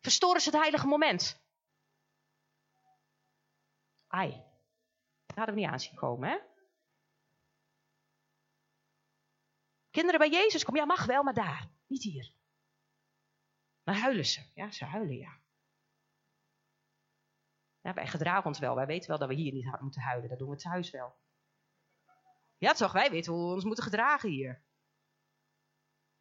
[0.00, 1.42] Verstoren ze het heilige moment.
[4.06, 4.30] Ai.
[5.26, 6.38] Dat hadden we niet aanzien komen, hè?
[9.90, 10.80] Kinderen bij Jezus komen.
[10.80, 11.70] Ja, mag wel, maar daar.
[11.86, 12.32] Niet hier.
[13.82, 14.42] Dan huilen ze.
[14.54, 15.40] Ja, ze huilen, ja.
[17.80, 18.74] ja wij gedragen ons wel.
[18.74, 20.28] Wij weten wel dat we hier niet hard moeten huilen.
[20.28, 21.14] Dat doen we thuis wel.
[22.64, 22.92] Ja, toch?
[22.92, 24.62] Wij weten hoe we ons moeten gedragen hier.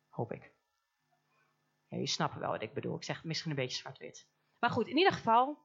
[0.09, 0.53] Hoop ik.
[1.87, 2.95] Ja, je snapt wel wat ik bedoel.
[2.95, 4.27] Ik zeg misschien een beetje zwart-wit.
[4.59, 5.57] Maar goed, in ieder geval,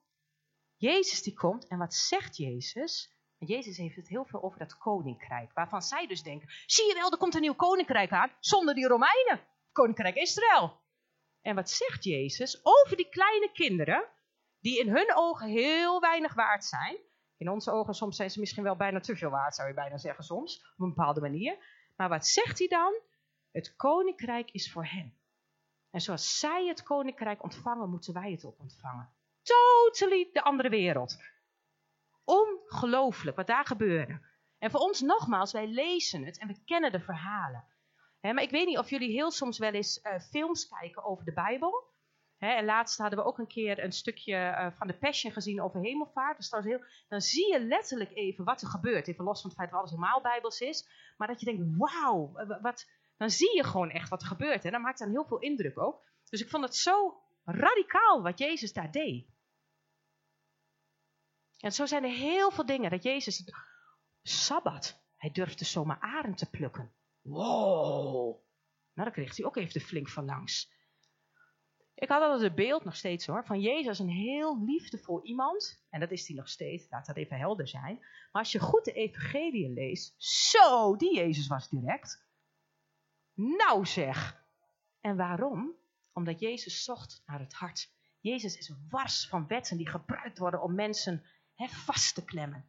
[0.76, 1.66] Jezus die komt.
[1.66, 3.16] En wat zegt Jezus?
[3.38, 5.52] Jezus heeft het heel veel over dat koninkrijk.
[5.52, 8.32] Waarvan zij dus denken, zie je wel, er komt een nieuw koninkrijk aan.
[8.40, 9.46] Zonder die Romeinen.
[9.72, 10.80] Koninkrijk Israël.
[11.40, 14.08] En wat zegt Jezus over die kleine kinderen,
[14.60, 16.96] die in hun ogen heel weinig waard zijn.
[17.38, 19.98] In onze ogen soms zijn ze misschien wel bijna te veel waard, zou je bijna
[19.98, 21.56] zeggen soms, op een bepaalde manier.
[21.96, 23.00] Maar wat zegt hij dan?
[23.50, 25.18] Het koninkrijk is voor hen.
[25.90, 29.12] En zoals zij het koninkrijk ontvangen, moeten wij het ook ontvangen.
[29.42, 31.16] Totally de andere wereld.
[32.24, 34.20] Ongelooflijk wat daar gebeurde.
[34.58, 37.64] En voor ons nogmaals, wij lezen het en we kennen de verhalen.
[38.20, 41.32] maar ik weet niet of jullie heel soms wel eens uh, films kijken over de
[41.32, 41.87] Bijbel.
[42.38, 45.80] En laatst hadden we ook een keer een stukje uh, van de Passion gezien over
[45.80, 46.50] hemelvaart.
[46.50, 49.08] Dat heel, dan zie je letterlijk even wat er gebeurt.
[49.08, 50.88] Even los van het feit dat alles helemaal Bijbels is.
[51.16, 54.64] Maar dat je denkt, wauw, wat, dan zie je gewoon echt wat er gebeurt.
[54.64, 56.06] En dat maakt dan heel veel indruk ook.
[56.30, 59.26] Dus ik vond het zo radicaal wat Jezus daar deed.
[61.58, 63.52] En zo zijn er heel veel dingen dat Jezus
[64.22, 65.06] Sabbat.
[65.16, 66.92] Hij durfde zomaar arend te plukken.
[67.20, 68.46] Wow.
[68.94, 70.72] Nou, dan kreeg hij ook even de flink van langs.
[71.98, 75.84] Ik had altijd het beeld, nog steeds hoor, van Jezus een heel liefdevol iemand.
[75.90, 77.98] En dat is hij nog steeds, laat dat even helder zijn.
[77.98, 80.14] Maar als je goed de evangelie leest,
[80.50, 82.26] zo, die Jezus was direct.
[83.34, 84.44] Nou zeg.
[85.00, 85.74] En waarom?
[86.12, 87.90] Omdat Jezus zocht naar het hart.
[88.20, 91.24] Jezus is wars van wetten die gebruikt worden om mensen
[91.56, 92.68] vast te klemmen.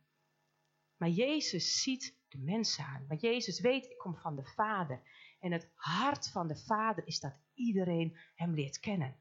[0.98, 3.06] Maar Jezus ziet de mensen aan.
[3.08, 5.02] Want Jezus weet, ik kom van de Vader.
[5.40, 9.16] En het hart van de Vader is dat iedereen hem leert kennen.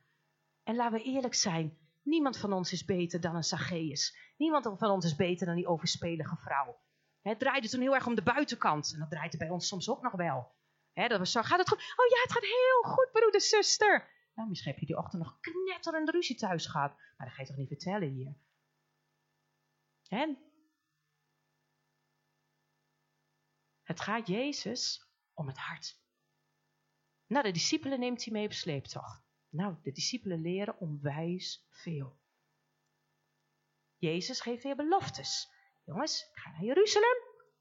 [0.62, 4.16] En laten we eerlijk zijn, niemand van ons is beter dan een Zacchaeus.
[4.36, 6.80] Niemand van ons is beter dan die overspelige vrouw.
[7.20, 8.92] Het draaide toen heel erg om de buitenkant.
[8.92, 10.56] En dat draait er bij ons soms ook nog wel.
[10.92, 11.78] Dat we zo, gaat het goed?
[11.78, 14.08] Oh ja, het gaat heel goed, broeder, zuster.
[14.34, 16.94] Nou, misschien heb je die ochtend nog knetterende ruzie thuis gehad.
[17.16, 18.34] Maar dat ga je toch niet vertellen hier?
[20.08, 20.38] En
[23.88, 26.00] Het gaat Jezus om het hart.
[27.28, 29.22] Nou, de discipelen neemt hij mee op sleeptocht.
[29.48, 32.18] Nou, de discipelen leren onwijs veel.
[33.96, 35.48] Jezus geeft weer beloftes.
[35.84, 37.16] Jongens, ik ga naar Jeruzalem.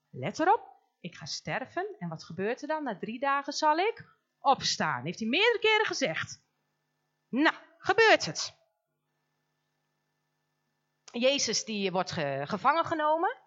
[0.09, 1.95] Let erop, ik ga sterven.
[1.99, 2.83] En wat gebeurt er dan?
[2.83, 5.05] Na drie dagen zal ik opstaan.
[5.05, 6.43] Heeft hij meerdere keren gezegd.
[7.29, 8.55] Nou, gebeurt het.
[11.11, 12.11] Jezus die wordt
[12.43, 13.37] gevangen genomen.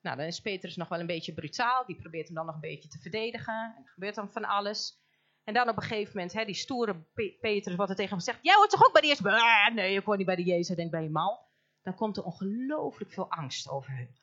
[0.00, 1.86] Nou, dan is Petrus nog wel een beetje brutaal.
[1.86, 3.74] Die probeert hem dan nog een beetje te verdedigen.
[3.76, 5.06] En er gebeurt dan van alles.
[5.48, 7.04] En dan op een gegeven moment, hè, die stoere
[7.40, 8.38] Petrus wordt er tegen hem gezegd.
[8.42, 9.30] Jij hoort toch ook bij de?
[9.30, 10.76] Ah, nee, ik hoor niet bij de Jezus.
[10.76, 11.48] Denk bij je mal.
[11.82, 14.18] Dan komt er ongelooflijk veel angst over hun.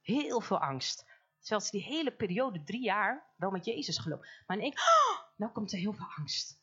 [0.00, 1.06] Heel veel angst.
[1.38, 4.28] Zelfs die hele periode, drie jaar, wel met Jezus gelopen.
[4.46, 6.62] Maar in één oh, nou komt er heel veel angst.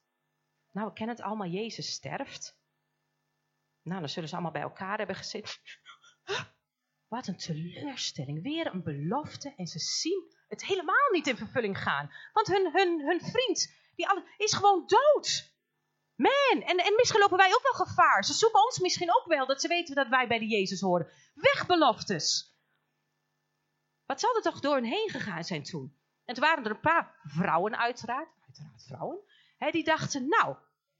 [0.71, 2.59] Nou, we kennen het allemaal, Jezus sterft.
[3.81, 5.51] Nou, dan zullen ze allemaal bij elkaar hebben gezeten.
[7.07, 8.43] Wat een teleurstelling.
[8.43, 12.11] Weer een belofte en ze zien het helemaal niet in vervulling gaan.
[12.33, 15.55] Want hun, hun, hun vriend die is gewoon dood.
[16.15, 18.25] Man, en, en misschien lopen wij ook wel gevaar.
[18.25, 21.11] Ze zoeken ons misschien ook wel, dat ze weten dat wij bij de Jezus horen.
[21.33, 22.55] Weg beloftes.
[24.05, 25.97] Wat zal er toch door hen heen gegaan zijn toen?
[26.25, 29.19] En toen waren er een paar vrouwen uiteraard, uiteraard vrouwen,
[29.57, 30.55] hè, die dachten, nou,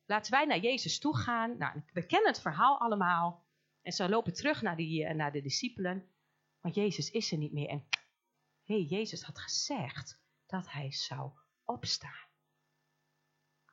[0.06, 1.58] laten wij naar Jezus toe gaan.
[1.58, 3.46] Nou, we kennen het verhaal allemaal.
[3.82, 6.10] En ze lopen terug naar, die, eh, naar de discipelen.
[6.62, 7.70] Want Jezus is er niet meer.
[7.70, 7.88] En
[8.64, 11.32] hé, hey, Jezus had gezegd dat hij zou
[11.64, 12.27] opstaan.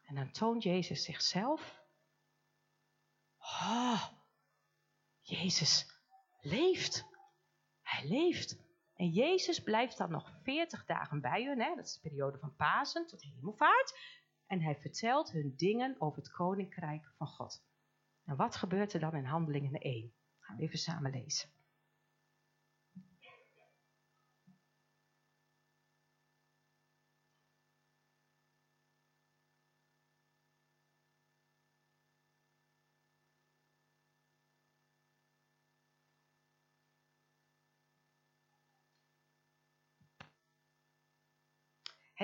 [0.06, 1.82] En dan toont Jezus zichzelf.
[3.38, 4.04] Oh,
[5.20, 5.86] Jezus
[6.40, 7.04] leeft.
[7.82, 8.62] Hij leeft.
[8.94, 11.60] En Jezus blijft dan nog 40 dagen bij hun.
[11.60, 11.74] Hè?
[11.74, 13.98] Dat is de periode van Pasen tot hemelvaart.
[14.46, 17.62] En hij vertelt hun dingen over het koninkrijk van God.
[18.24, 20.14] En wat gebeurt er dan in Handelingen 1?
[20.38, 21.53] Gaan we even samen lezen.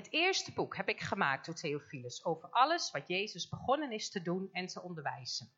[0.00, 4.22] Het eerste boek heb ik gemaakt door Theophilus over alles wat Jezus begonnen is te
[4.22, 5.52] doen en te onderwijzen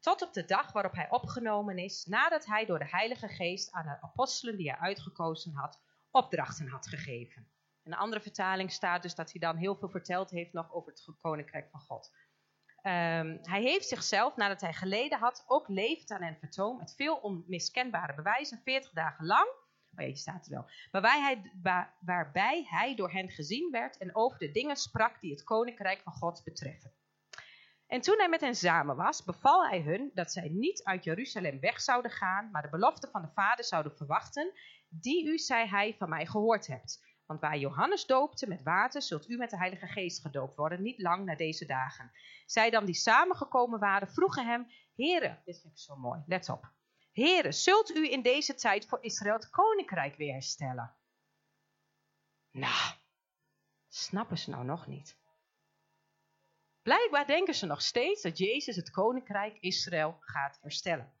[0.00, 3.86] tot op de dag waarop hij opgenomen is, nadat hij door de Heilige Geest aan
[3.86, 7.48] de apostelen die hij uitgekozen had, opdrachten had gegeven.
[7.84, 11.16] Een andere vertaling staat dus dat hij dan heel veel verteld heeft nog over het
[11.20, 12.10] koninkrijk van God.
[12.82, 17.16] Um, hij heeft zichzelf, nadat hij geleden had, ook leefd aan hen vertoond met veel
[17.16, 19.48] onmiskenbare bewijzen, 40 dagen lang.
[20.14, 20.70] Staat wel.
[20.90, 21.52] Waarbij hij,
[22.00, 26.12] waarbij hij door hen gezien werd en over de dingen sprak die het koninkrijk van
[26.12, 26.92] God betreffen.
[27.86, 31.60] En toen hij met hen samen was, beval hij hun dat zij niet uit Jeruzalem
[31.60, 34.52] weg zouden gaan, maar de belofte van de Vader zouden verwachten,
[34.88, 37.06] die u, zei hij, van mij gehoord hebt.
[37.26, 41.00] Want waar Johannes doopte met water, zult u met de Heilige Geest gedoopt worden, niet
[41.00, 42.10] lang na deze dagen.
[42.46, 46.72] Zij dan die samengekomen waren, vroegen hem, heren, dit vind ik zo mooi, let op.
[47.18, 50.94] Heren, zult u in deze tijd voor Israël het koninkrijk weer herstellen?
[52.50, 52.94] Nou,
[53.88, 55.18] snappen ze nou nog niet
[56.82, 61.12] Blijkbaar denken ze nog steeds dat Jezus het koninkrijk Israël gaat herstellen.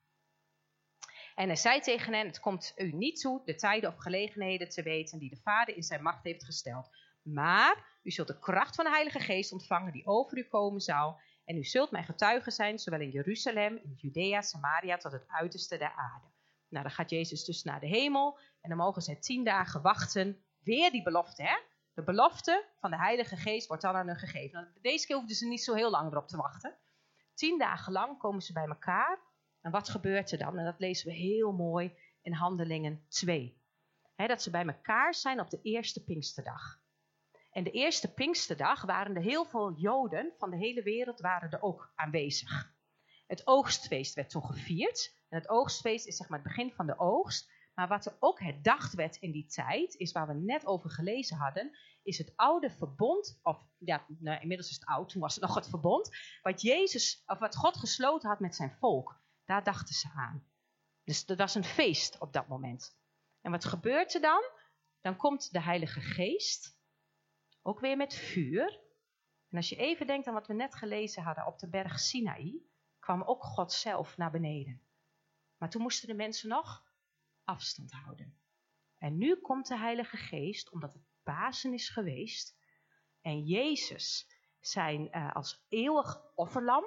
[1.34, 4.82] En hij zei tegen hen: Het komt u niet toe de tijden of gelegenheden te
[4.82, 6.88] weten die de Vader in zijn macht heeft gesteld.
[7.22, 11.20] Maar u zult de kracht van de Heilige Geest ontvangen die over u komen zal.
[11.48, 15.76] En u zult mijn getuige zijn, zowel in Jeruzalem, in Judea, Samaria, tot het uiterste
[15.76, 16.26] der aarde.
[16.68, 18.38] Nou, dan gaat Jezus dus naar de hemel.
[18.60, 20.42] En dan mogen zij tien dagen wachten.
[20.58, 21.56] Weer die belofte, hè?
[21.94, 24.60] De belofte van de Heilige Geest wordt dan aan hun gegeven.
[24.60, 26.74] Nou, deze keer hoefden ze niet zo heel lang erop te wachten.
[27.34, 29.18] Tien dagen lang komen ze bij elkaar.
[29.60, 30.58] En wat gebeurt er dan?
[30.58, 33.62] En dat lezen we heel mooi in Handelingen 2.
[34.16, 36.80] dat ze bij elkaar zijn op de eerste Pinksterdag.
[37.58, 41.62] En de eerste Pinksterdag waren er heel veel Joden van de hele wereld waren er
[41.62, 42.72] ook aanwezig.
[43.26, 45.14] Het oogstfeest werd toen gevierd.
[45.28, 47.50] En het oogstfeest is zeg maar het begin van de oogst.
[47.74, 51.36] Maar wat er ook herdacht werd in die tijd, is waar we net over gelezen
[51.36, 55.44] hadden, is het oude verbond, of ja, nou, inmiddels is het oud, toen was het
[55.44, 56.10] nog het verbond,
[56.42, 59.20] wat Jezus, of wat God gesloten had met zijn volk.
[59.44, 60.46] Daar dachten ze aan.
[61.04, 62.96] Dus dat was een feest op dat moment.
[63.40, 64.42] En wat gebeurt er dan?
[65.00, 66.77] Dan komt de Heilige Geest,
[67.62, 68.80] ook weer met vuur.
[69.48, 72.62] En als je even denkt aan wat we net gelezen hadden op de berg Sinaï,
[72.98, 74.82] kwam ook God zelf naar beneden.
[75.56, 76.84] Maar toen moesten de mensen nog
[77.44, 78.38] afstand houden.
[78.98, 82.56] En nu komt de Heilige Geest, omdat het Pasen is geweest.
[83.20, 84.26] En Jezus,
[84.60, 86.84] zijn uh, als eeuwig offerlam,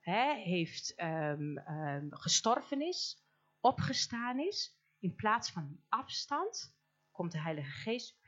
[0.00, 3.24] hè, heeft um, um, gestorven is,
[3.60, 4.76] opgestaan is.
[4.98, 6.76] In plaats van die afstand
[7.10, 8.18] komt de Heilige Geest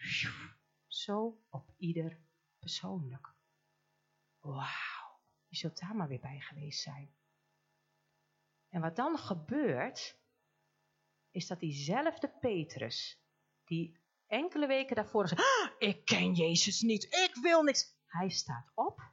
[0.88, 2.18] zo op ieder
[2.58, 3.34] persoonlijk.
[4.38, 7.14] Wauw, je zult daar maar weer bij geweest zijn.
[8.68, 10.18] En wat dan gebeurt,
[11.30, 13.20] is dat diezelfde Petrus,
[13.64, 17.96] die enkele weken daarvoor zei, ah, ik ken Jezus niet, ik wil niks.
[18.06, 19.12] Hij staat op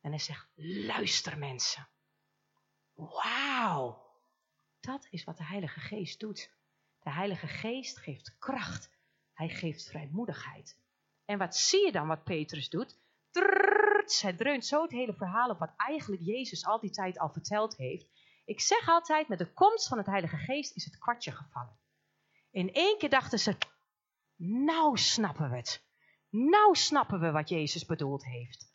[0.00, 0.48] en hij zegt,
[0.86, 1.88] luister mensen.
[2.92, 4.10] Wauw,
[4.80, 6.54] dat is wat de Heilige Geest doet.
[6.98, 8.90] De Heilige Geest geeft kracht.
[9.32, 10.78] Hij geeft vrijmoedigheid.
[11.24, 13.00] En wat zie je dan wat Petrus doet?
[14.20, 17.76] Hij dreunt zo het hele verhaal op wat eigenlijk Jezus al die tijd al verteld
[17.76, 18.06] heeft.
[18.44, 21.78] Ik zeg altijd, met de komst van het Heilige Geest is het kwartje gevallen.
[22.50, 23.56] In één keer dachten ze,
[24.36, 25.84] nou snappen we het.
[26.28, 28.72] Nou snappen we wat Jezus bedoeld heeft.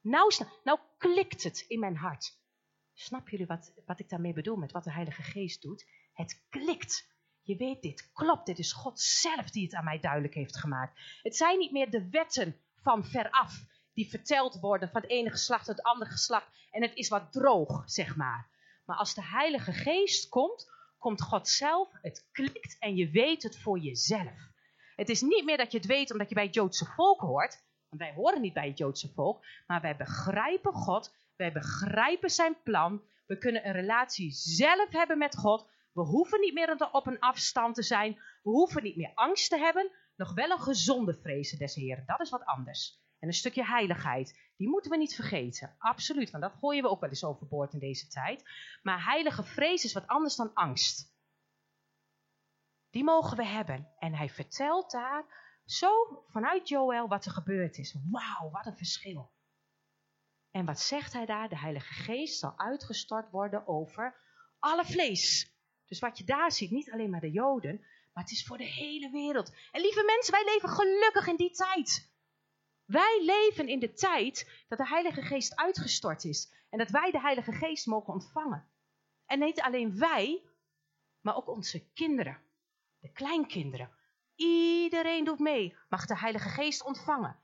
[0.00, 0.32] Nou,
[0.64, 2.38] nou klikt het in mijn hart.
[2.92, 5.86] Snap jullie wat, wat ik daarmee bedoel met wat de Heilige Geest doet?
[6.12, 7.13] Het klikt.
[7.46, 11.00] Je weet dit, klopt, dit is God zelf die het aan mij duidelijk heeft gemaakt.
[11.22, 15.64] Het zijn niet meer de wetten van veraf die verteld worden van het ene geslacht
[15.64, 16.46] tot het andere geslacht.
[16.70, 18.48] En het is wat droog, zeg maar.
[18.84, 23.58] Maar als de Heilige Geest komt, komt God zelf, het klikt en je weet het
[23.58, 24.52] voor jezelf.
[24.96, 27.62] Het is niet meer dat je het weet omdat je bij het Joodse volk hoort.
[27.88, 29.44] Want wij horen niet bij het Joodse volk.
[29.66, 31.14] Maar wij begrijpen God.
[31.36, 33.02] Wij begrijpen zijn plan.
[33.26, 35.68] We kunnen een relatie zelf hebben met God.
[35.94, 38.14] We hoeven niet meer op een afstand te zijn.
[38.42, 39.90] We hoeven niet meer angst te hebben.
[40.16, 42.06] Nog wel een gezonde vrezen des Heren.
[42.06, 43.02] Dat is wat anders.
[43.18, 44.52] En een stukje heiligheid.
[44.56, 45.74] Die moeten we niet vergeten.
[45.78, 48.42] Absoluut, want dat gooien we ook wel eens overboord in deze tijd.
[48.82, 51.12] Maar heilige vrees is wat anders dan angst.
[52.90, 53.88] Die mogen we hebben.
[53.98, 55.24] En hij vertelt daar
[55.64, 57.96] zo vanuit Joël wat er gebeurd is.
[58.10, 59.32] Wauw, wat een verschil.
[60.50, 61.48] En wat zegt hij daar?
[61.48, 64.20] De Heilige Geest zal uitgestort worden over
[64.58, 65.53] alle vlees.
[65.86, 67.78] Dus wat je daar ziet, niet alleen maar de Joden,
[68.12, 69.54] maar het is voor de hele wereld.
[69.70, 72.12] En lieve mensen, wij leven gelukkig in die tijd.
[72.84, 77.20] Wij leven in de tijd dat de Heilige Geest uitgestort is en dat wij de
[77.20, 78.68] Heilige Geest mogen ontvangen.
[79.26, 80.42] En niet alleen wij,
[81.20, 82.42] maar ook onze kinderen,
[82.98, 83.90] de kleinkinderen.
[84.34, 87.38] Iedereen doet mee, mag de Heilige Geest ontvangen.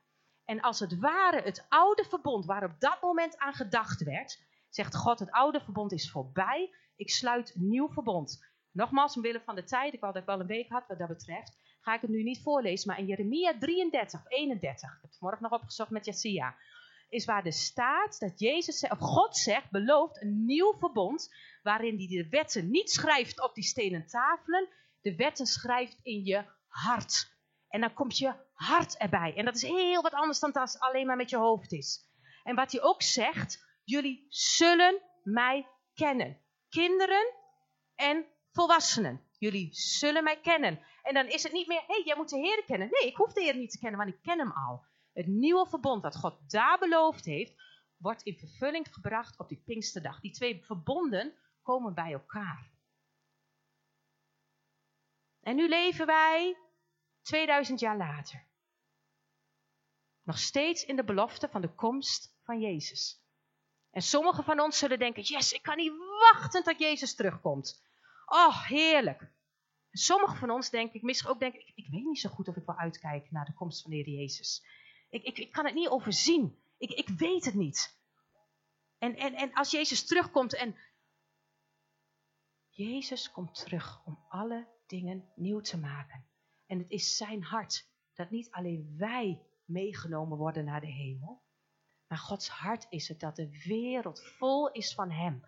[0.45, 4.97] En als het ware het oude verbond waar op dat moment aan gedacht werd, zegt
[4.97, 8.49] God, het oude verbond is voorbij, ik sluit een nieuw verbond.
[8.73, 11.09] Nogmaals, omwille van de tijd, ik wou dat ik wel een week had wat dat
[11.09, 15.19] betreft, ga ik het nu niet voorlezen, maar in Jeremia 33 31, ik heb het
[15.19, 16.57] vanmorgen nog opgezocht met Jessia,
[17.09, 22.07] is waar de staat dat Jezus, of God zegt, belooft een nieuw verbond, waarin hij
[22.07, 24.69] de wetten niet schrijft op die stenen tafelen,
[25.01, 27.39] de wetten schrijft in je hart.
[27.69, 29.35] En dan komt je hart erbij.
[29.37, 32.09] En dat is heel wat anders dan als alleen maar met je hoofd is.
[32.43, 36.41] En wat hij ook zegt, jullie zullen mij kennen.
[36.69, 37.35] Kinderen
[37.95, 39.29] en volwassenen.
[39.39, 40.81] Jullie zullen mij kennen.
[41.03, 42.89] En dan is het niet meer, hé, hey, jij moet de Heer kennen.
[42.91, 44.85] Nee, ik hoef de Heer niet te kennen, want ik ken hem al.
[45.13, 47.63] Het nieuwe verbond dat God daar beloofd heeft,
[47.97, 50.21] wordt in vervulling gebracht op die Pinksterdag.
[50.21, 52.71] Die twee verbonden komen bij elkaar.
[55.41, 56.57] En nu leven wij
[57.23, 58.49] 2000 jaar later.
[60.23, 63.20] Nog steeds in de belofte van de komst van van Jezus.
[63.91, 65.93] En sommigen van ons zullen denken, yes, ik kan niet
[66.33, 67.83] wachten tot Jezus terugkomt.
[68.27, 69.21] Oh, heerlijk.
[69.91, 72.49] En sommigen van ons denk ik, misschien ook denken, ik, ik weet niet zo goed
[72.49, 74.65] of ik wil uitkijken naar de komst van de Heer Jezus.
[75.11, 76.63] Ik, ik, ik kan het niet overzien.
[76.79, 77.99] Ik, ik weet het niet.
[78.99, 80.77] En, en, en als Jezus terugkomt en
[82.69, 86.25] Jezus komt terug om alle dingen nieuw te maken.
[86.67, 91.43] En het is zijn hart dat niet alleen wij meegenomen worden naar de hemel,
[92.11, 95.45] maar Gods hart is het dat de wereld vol is van Hem.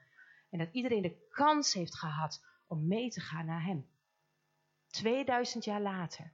[0.50, 3.90] En dat iedereen de kans heeft gehad om mee te gaan naar Hem.
[4.86, 6.32] 2000 jaar later.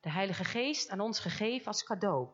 [0.00, 2.28] De Heilige Geest aan ons gegeven als cadeau.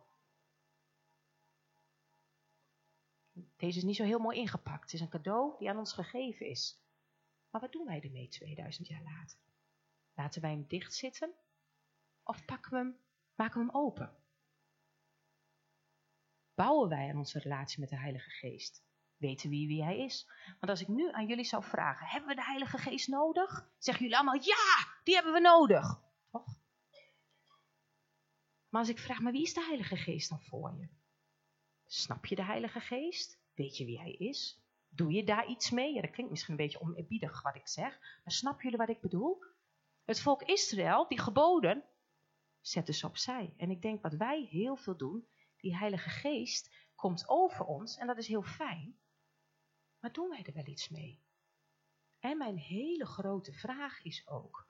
[3.56, 4.82] Deze is niet zo heel mooi ingepakt.
[4.82, 6.78] Het is een cadeau die aan ons gegeven is.
[7.50, 9.38] Maar wat doen wij ermee 2000 jaar later?
[10.14, 11.32] Laten wij hem dichtzitten?
[12.22, 12.96] Of pakken we hem,
[13.34, 14.21] maken we hem open?
[16.54, 18.82] Bouwen wij aan onze relatie met de Heilige Geest?
[19.16, 20.28] Weten wie wie hij is?
[20.46, 23.68] Want als ik nu aan jullie zou vragen, hebben we de Heilige Geest nodig?
[23.78, 26.00] Zeggen jullie allemaal, ja, die hebben we nodig.
[26.30, 26.44] Toch?
[28.68, 30.88] Maar als ik vraag, maar wie is de Heilige Geest dan voor je?
[31.86, 33.38] Snap je de Heilige Geest?
[33.54, 34.60] Weet je wie hij is?
[34.88, 35.94] Doe je daar iets mee?
[35.94, 37.98] Ja, dat klinkt misschien een beetje oneerbiedig wat ik zeg.
[38.00, 39.44] Maar snap jullie wat ik bedoel?
[40.04, 41.84] Het volk Israël, die geboden,
[42.60, 43.54] zetten ze opzij.
[43.56, 45.26] En ik denk wat wij heel veel doen,
[45.62, 48.98] die Heilige Geest komt over ons en dat is heel fijn.
[49.98, 51.22] Maar doen wij er wel iets mee?
[52.18, 54.68] En mijn hele grote vraag is ook,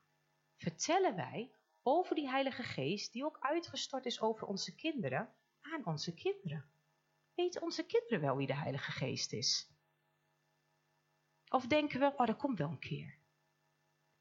[0.56, 6.14] vertellen wij over die Heilige Geest, die ook uitgestort is over onze kinderen, aan onze
[6.14, 6.70] kinderen?
[7.34, 9.70] Weten onze kinderen wel wie de Heilige Geest is?
[11.48, 13.18] Of denken we, oh, dat komt wel een keer.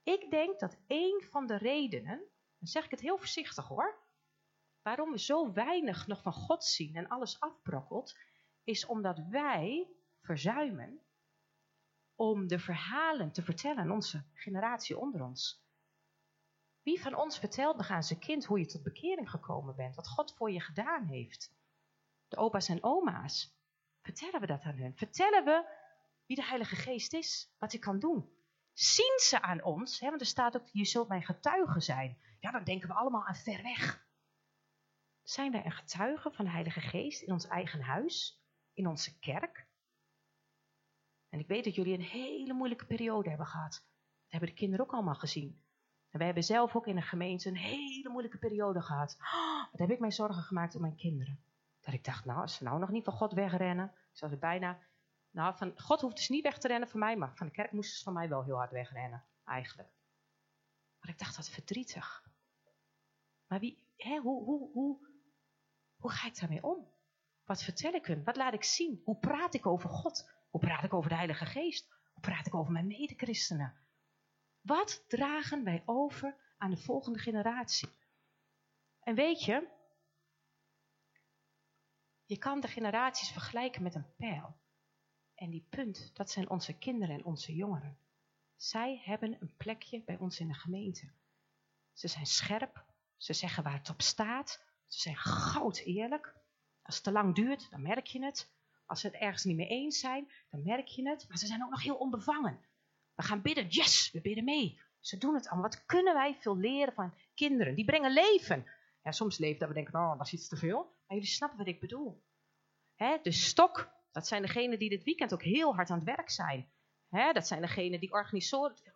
[0.04, 2.18] Ik denk dat een van de redenen,
[2.58, 4.00] dan zeg ik het heel voorzichtig hoor,
[4.82, 8.18] waarom we zo weinig nog van God zien en alles afbrokkelt,
[8.64, 9.88] is omdat wij
[10.22, 11.02] verzuimen
[12.16, 15.64] om de verhalen te vertellen aan onze generatie onder ons.
[16.84, 20.08] Wie van ons vertelt nog aan zijn kind hoe je tot bekering gekomen bent, wat
[20.08, 21.54] God voor je gedaan heeft?
[22.28, 23.60] De opa's en oma's.
[24.02, 24.96] Vertellen we dat aan hun?
[24.96, 25.80] Vertellen we
[26.26, 28.30] wie de Heilige Geest is, wat hij kan doen?
[28.74, 30.00] Zien ze aan ons?
[30.00, 32.18] Hè, want er staat ook, je zult mijn getuige zijn.
[32.40, 34.10] Ja, dan denken we allemaal aan ver weg.
[35.24, 38.44] Zijn wij een getuige van de Heilige Geest in ons eigen huis,
[38.74, 39.68] in onze kerk?
[41.30, 43.72] En ik weet dat jullie een hele moeilijke periode hebben gehad.
[43.72, 45.64] Dat hebben de kinderen ook allemaal gezien.
[46.10, 49.18] En wij hebben zelf ook in de gemeente een hele moeilijke periode gehad.
[49.72, 51.44] wat heb ik mij zorgen gemaakt om mijn kinderen?
[51.80, 54.80] Dat ik dacht, nou, als ze nou nog niet van God wegrennen, zou ze bijna...
[55.30, 57.72] Nou, van God hoeft dus niet weg te rennen van mij, maar van de kerk
[57.72, 59.90] moesten ze van mij wel heel hard wegrennen, eigenlijk.
[61.00, 62.26] Maar ik dacht, wat verdrietig.
[63.48, 65.11] Maar wie, hè, hoe, hoe, hoe,
[66.02, 66.88] hoe ga ik daarmee om?
[67.46, 68.24] Wat vertel ik hun?
[68.24, 69.02] Wat laat ik zien?
[69.04, 70.30] Hoe praat ik over God?
[70.50, 71.88] Hoe praat ik over de Heilige Geest?
[72.14, 73.76] Hoe praat ik over mijn medechristenen?
[74.62, 77.90] Wat dragen wij over aan de volgende generatie?
[79.00, 79.68] En weet je,
[82.26, 84.60] je kan de generaties vergelijken met een pijl.
[85.36, 87.98] En die punt, dat zijn onze kinderen en onze jongeren.
[88.56, 91.12] Zij hebben een plekje bij ons in de gemeente.
[91.94, 92.86] Ze zijn scherp,
[93.18, 96.34] ze zeggen waar het op staat, ze zijn goud eerlijk.
[96.82, 98.52] Als het te lang duurt, dan merk je het.
[98.86, 101.26] Als ze het ergens niet mee eens zijn, dan merk je het.
[101.28, 102.60] Maar ze zijn ook nog heel onbevangen.
[103.16, 104.80] We gaan bidden, yes, we bidden mee.
[105.00, 105.70] Ze doen het allemaal.
[105.70, 107.76] Wat kunnen wij veel leren van kinderen?
[107.76, 108.66] Die brengen leven.
[109.04, 110.78] Ja, soms leven dat we denken, oh, dat is iets te veel.
[110.78, 112.24] Maar jullie snappen wat ik bedoel.
[112.96, 116.30] Hè, de stok, dat zijn degenen die dit weekend ook heel hard aan het werk
[116.30, 116.72] zijn.
[117.10, 118.12] Dat zijn degenen die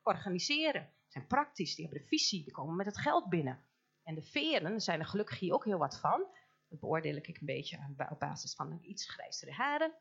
[0.03, 0.89] organiseren.
[1.07, 3.63] zijn praktisch, die hebben de visie, die komen met het geld binnen.
[4.06, 6.26] En de veren, zijn er gelukkig hier ook heel wat van.
[6.70, 9.93] Dat beoordeel ik een beetje op basis van iets grijzere haren.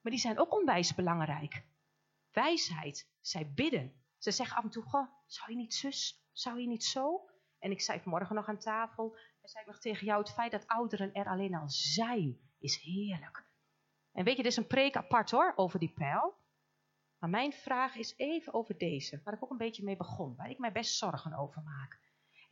[0.00, 1.64] Maar die zijn ook onwijs belangrijk.
[2.32, 3.92] Wijsheid, zij bidden.
[4.18, 7.28] Ze zeggen af en toe, goh, zou je niet zus, zou je niet zo?
[7.58, 10.50] En ik zei vanmorgen nog aan tafel, en zei ik nog tegen jou, het feit
[10.50, 13.44] dat ouderen er alleen al zijn, is heerlijk.
[14.12, 16.34] En weet je, dit is een preek apart hoor, over die pijl.
[17.18, 20.50] Maar mijn vraag is even over deze, waar ik ook een beetje mee begon, waar
[20.50, 22.00] ik mij best zorgen over maak.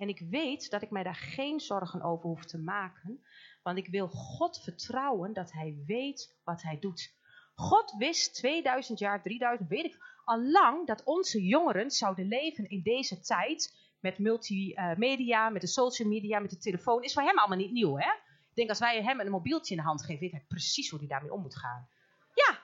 [0.01, 3.25] En ik weet dat ik mij daar geen zorgen over hoef te maken,
[3.63, 7.15] want ik wil God vertrouwen dat Hij weet wat Hij doet.
[7.55, 12.83] God wist 2000 jaar, 3000, weet ik, al lang dat onze jongeren zouden leven in
[12.83, 17.03] deze tijd met multimedia, met de social media, met de telefoon.
[17.03, 18.11] Is voor hem allemaal niet nieuw, hè?
[18.49, 20.99] Ik denk als wij hem een mobieltje in de hand geven, weet hij precies hoe
[20.99, 21.89] hij daarmee om moet gaan.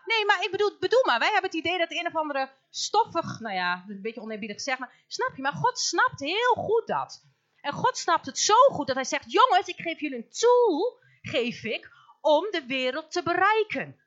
[0.07, 3.41] Nee, maar ik bedoel, bedoel maar, wij hebben het idee dat een of andere stoffig,
[3.41, 5.43] nou ja, een beetje oneerbiedig gezegd, maar snap je?
[5.43, 7.25] Maar God snapt heel goed dat.
[7.61, 11.01] En God snapt het zo goed dat hij zegt, jongens, ik geef jullie een tool,
[11.23, 11.91] geef ik,
[12.21, 14.01] om de wereld te bereiken.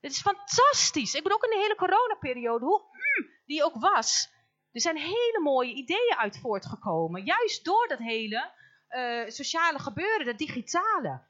[0.00, 1.14] Het is fantastisch.
[1.14, 4.28] Ik ben ook in de hele coronaperiode, hoe mm, die ook was.
[4.72, 7.24] Er zijn hele mooie ideeën uit voortgekomen.
[7.24, 8.50] Juist door dat hele
[8.90, 11.26] uh, sociale gebeuren, dat digitale.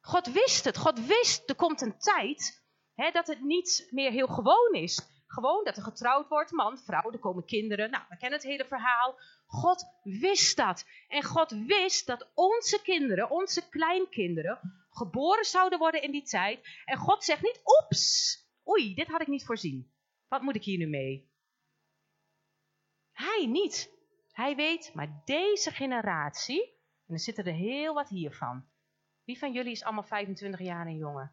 [0.00, 0.76] God wist het.
[0.76, 2.62] God wist, er komt een tijd
[2.94, 5.08] hè, dat het niet meer heel gewoon is.
[5.26, 7.90] Gewoon dat er getrouwd wordt, man, vrouw, er komen kinderen.
[7.90, 9.18] Nou, we kennen het hele verhaal.
[9.46, 10.84] God wist dat.
[11.08, 16.68] En God wist dat onze kinderen, onze kleinkinderen, geboren zouden worden in die tijd.
[16.84, 18.36] En God zegt niet, oeps,
[18.68, 19.92] oei, dit had ik niet voorzien.
[20.28, 21.30] Wat moet ik hier nu mee?
[23.12, 23.98] Hij niet.
[24.32, 26.62] Hij weet, maar deze generatie,
[27.06, 28.69] en er zitten er heel wat hiervan.
[29.24, 31.32] Wie van jullie is allemaal 25 jaar en jonger?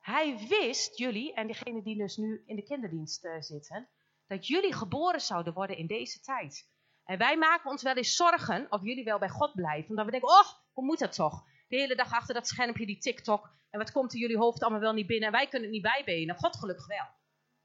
[0.00, 3.88] Hij wist, jullie en degene die dus nu in de kinderdienst uh, zitten,
[4.26, 6.68] dat jullie geboren zouden worden in deze tijd.
[7.04, 9.90] En wij maken ons wel eens zorgen of jullie wel bij God blijven.
[9.90, 11.44] Omdat we denken, oh, hoe moet dat toch?
[11.68, 13.50] De hele dag achter dat schermpje, die TikTok.
[13.70, 15.26] En wat komt in jullie hoofd allemaal wel niet binnen?
[15.26, 16.36] En wij kunnen het niet bijbenen.
[16.36, 17.06] God gelukkig wel.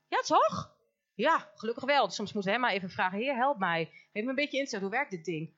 [0.07, 0.75] Ja, toch?
[1.13, 2.09] Ja, gelukkig wel.
[2.09, 3.89] Soms moeten we hem maar even vragen, Heer, help mij.
[4.13, 5.53] Geef me een beetje inzicht, hoe werkt dit ding?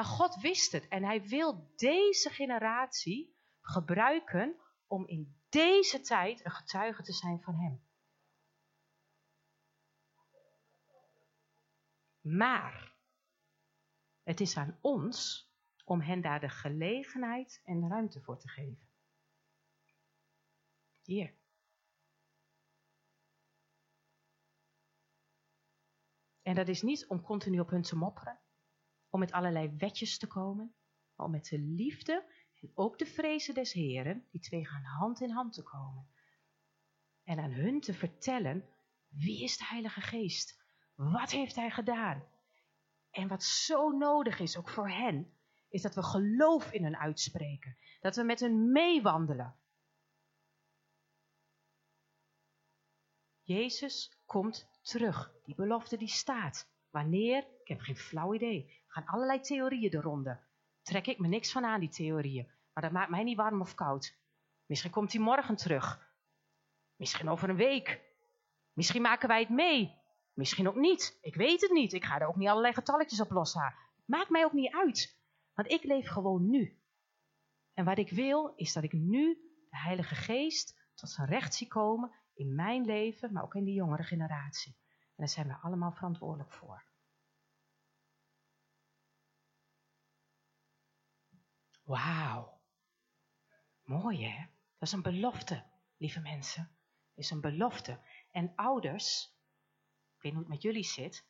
[0.00, 0.88] Maar God wist het.
[0.88, 7.54] En hij wil deze generatie gebruiken om in deze tijd een getuige te zijn van
[7.54, 7.82] hem.
[12.20, 12.96] Maar
[14.22, 15.50] het is aan ons
[15.84, 18.88] om hen daar de gelegenheid en ruimte voor te geven.
[21.02, 21.34] Hier.
[26.42, 28.40] En dat is niet om continu op hun te mopperen,
[29.10, 30.74] om met allerlei wetjes te komen,
[31.14, 32.24] maar om met de liefde
[32.60, 36.08] en ook de vrezen des Heren, die twee gaan hand in hand te komen.
[37.24, 38.64] En aan hun te vertellen,
[39.08, 40.62] wie is de Heilige Geest?
[40.94, 42.24] Wat heeft Hij gedaan?
[43.10, 45.32] En wat zo nodig is, ook voor hen,
[45.68, 47.76] is dat we geloof in hen uitspreken.
[48.00, 49.56] Dat we met hen meewandelen.
[53.42, 55.32] Jezus komt terug.
[55.44, 56.68] Die belofte die staat.
[56.90, 57.38] Wanneer?
[57.38, 58.79] Ik heb geen flauw idee.
[58.90, 60.40] Gaan allerlei theorieën de ronde.
[60.82, 62.50] Trek ik me niks van aan, die theorieën.
[62.72, 64.18] Maar dat maakt mij niet warm of koud.
[64.66, 66.08] Misschien komt hij morgen terug.
[66.96, 68.00] Misschien over een week.
[68.72, 69.98] Misschien maken wij het mee.
[70.32, 71.18] Misschien ook niet.
[71.20, 71.92] Ik weet het niet.
[71.92, 73.74] Ik ga er ook niet allerlei getalletjes op lossen.
[74.04, 75.18] Maakt mij ook niet uit.
[75.54, 76.80] Want ik leef gewoon nu.
[77.74, 79.34] En wat ik wil, is dat ik nu
[79.70, 83.74] de Heilige Geest tot zijn recht zie komen in mijn leven, maar ook in die
[83.74, 84.76] jongere generatie.
[84.88, 86.89] En daar zijn we allemaal verantwoordelijk voor.
[91.90, 92.60] Wauw.
[93.82, 94.46] Mooi hè?
[94.78, 95.64] Dat is een belofte,
[95.96, 96.76] lieve mensen.
[97.14, 98.00] Is een belofte.
[98.30, 99.36] En ouders,
[100.16, 101.26] ik weet niet hoe het met jullie zit.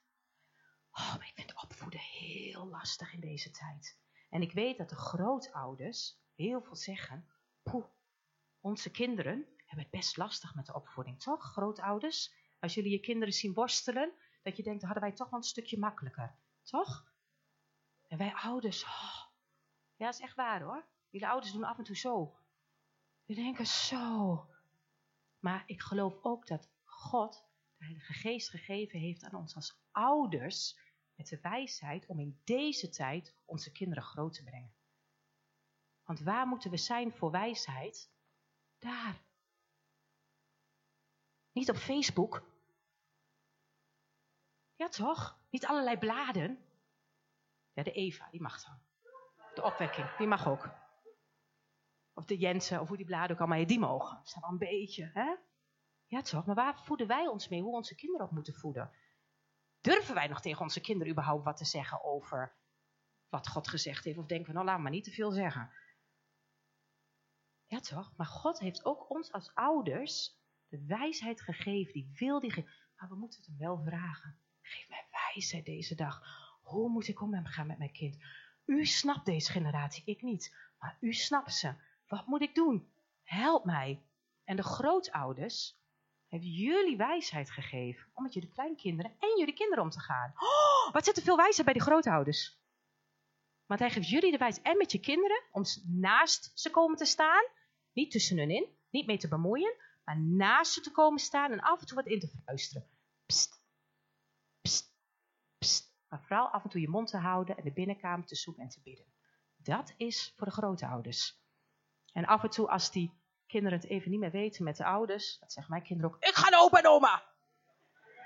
[0.91, 3.99] Oh, maar ik vind opvoeden heel lastig in deze tijd.
[4.31, 7.29] En ik weet dat de grootouders heel veel zeggen.
[7.63, 7.87] Poeh,
[8.61, 11.43] onze kinderen hebben het best lastig met de opvoeding, toch?
[11.43, 15.45] Grootouders, als jullie je kinderen zien worstelen, dat je denkt, hadden wij toch wel een
[15.45, 17.13] stukje makkelijker, toch?
[18.07, 19.30] En wij ouders, oh,
[20.01, 20.86] ja, dat is echt waar hoor.
[21.11, 22.38] Jullie ouders doen af en toe zo.
[23.24, 24.46] Die denken zo.
[25.38, 27.44] Maar ik geloof ook dat God
[27.76, 30.78] de Heilige Geest gegeven heeft aan ons als ouders
[31.14, 34.74] met de wijsheid om in deze tijd onze kinderen groot te brengen.
[36.03, 38.11] Want waar moeten we zijn voor wijsheid?
[38.78, 39.24] Daar.
[41.53, 42.42] Niet op Facebook.
[44.76, 45.38] Ja toch?
[45.51, 46.64] Niet allerlei bladen.
[47.72, 48.89] Ja, de Eva, die mag dan.
[49.55, 50.70] De opwekking, die mag ook.
[52.14, 54.16] Of de Jensen, of hoe die bladen ook allemaal, die mogen.
[54.16, 55.34] Dat is wel een beetje, hè?
[56.07, 57.62] Ja toch, maar waar voeden wij ons mee?
[57.62, 58.90] Hoe onze kinderen ook moeten voeden?
[59.80, 62.57] Durven wij nog tegen onze kinderen überhaupt wat te zeggen over
[63.28, 64.18] wat God gezegd heeft?
[64.18, 65.70] Of denken we, nou laat maar niet te veel zeggen.
[67.66, 70.38] Ja toch, maar God heeft ook ons als ouders
[70.68, 71.92] de wijsheid gegeven.
[71.92, 72.70] Die wil die geven.
[72.96, 74.38] Maar we moeten het hem wel vragen.
[74.61, 76.20] Geef mij wijsheid deze dag.
[76.62, 78.16] Hoe moet ik omgaan met mijn kind?
[78.71, 80.57] U snapt deze generatie, ik niet.
[80.79, 81.75] Maar u snapt ze.
[82.07, 82.93] Wat moet ik doen?
[83.23, 84.03] Help mij.
[84.45, 85.79] En de grootouders
[86.29, 90.33] hebben jullie wijsheid gegeven om met jullie kleinkinderen en jullie kinderen om te gaan.
[90.35, 92.59] Oh, wat zit er veel wijsheid bij die grootouders?
[93.66, 97.05] Want hij geeft jullie de wijsheid en met je kinderen om naast ze komen te
[97.05, 97.45] staan.
[97.93, 101.61] Niet tussen hun in, niet mee te bemoeien, maar naast ze te komen staan en
[101.61, 102.87] af en toe wat in te fluisteren.
[103.27, 103.62] Pst,
[104.62, 104.95] pst,
[105.59, 105.89] pst.
[106.11, 108.69] Maar vooral af en toe je mond te houden en de binnenkamer te zoeken en
[108.69, 109.07] te bidden.
[109.57, 111.39] Dat is voor de grootouders.
[112.13, 115.39] En af en toe als die kinderen het even niet meer weten met de ouders,
[115.39, 117.23] dat zeggen mijn kinderen ook, ik ga naar opa en oma.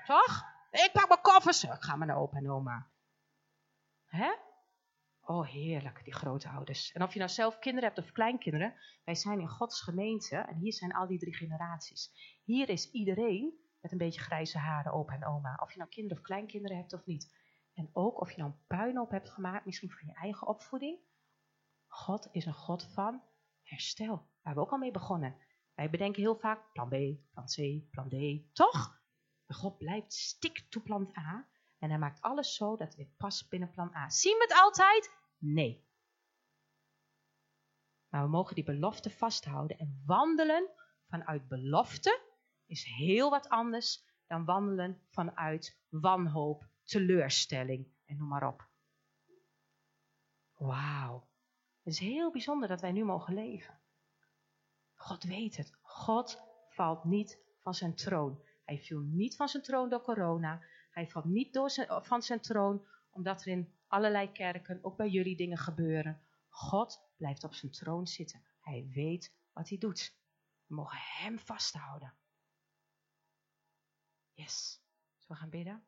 [0.05, 0.43] Toch?
[0.71, 2.89] Ik pak mijn koffers, ik ga maar naar opa en oma.
[4.05, 4.31] Hè?
[5.21, 6.91] Oh, heerlijk, die grootouders.
[6.91, 10.55] En of je nou zelf kinderen hebt of kleinkinderen, wij zijn in Gods gemeente en
[10.55, 12.11] hier zijn al die drie generaties.
[12.43, 15.59] Hier is iedereen met een beetje grijze haren, opa en oma.
[15.61, 17.34] Of je nou kinderen of kleinkinderen hebt of niet.
[17.75, 20.99] En ook of je nou een puinhoop hebt gemaakt, misschien van je eigen opvoeding.
[21.87, 23.21] God is een God van
[23.61, 24.29] herstel.
[24.41, 25.37] Hebben we ook al mee begonnen.
[25.73, 26.95] Wij bedenken heel vaak plan B,
[27.31, 28.15] plan C, plan D.
[28.55, 29.01] Toch?
[29.45, 31.47] Maar God blijft stik to plan A.
[31.77, 34.09] En hij maakt alles zo dat het weer past binnen plan A.
[34.09, 35.13] Zien we het altijd?
[35.37, 35.87] Nee.
[38.09, 40.69] Maar we mogen die belofte vasthouden en wandelen
[41.07, 42.21] vanuit belofte
[42.65, 48.67] is heel wat anders dan wandelen vanuit wanhoop, teleurstelling en noem maar op.
[50.53, 51.27] Wauw.
[51.83, 53.79] Het is heel bijzonder dat wij nu mogen leven.
[54.93, 55.77] God weet het.
[55.81, 58.41] God valt niet van zijn troon.
[58.63, 60.63] Hij viel niet van zijn troon door corona.
[60.91, 61.71] Hij valt niet door
[62.03, 66.21] van zijn troon omdat er in allerlei kerken, ook bij jullie, dingen gebeuren.
[66.49, 68.43] God blijft op zijn troon zitten.
[68.59, 70.15] Hij weet wat hij doet.
[70.67, 72.13] We mogen hem vasthouden.
[74.33, 74.81] Yes.
[75.17, 75.85] Zullen we gaan bidden?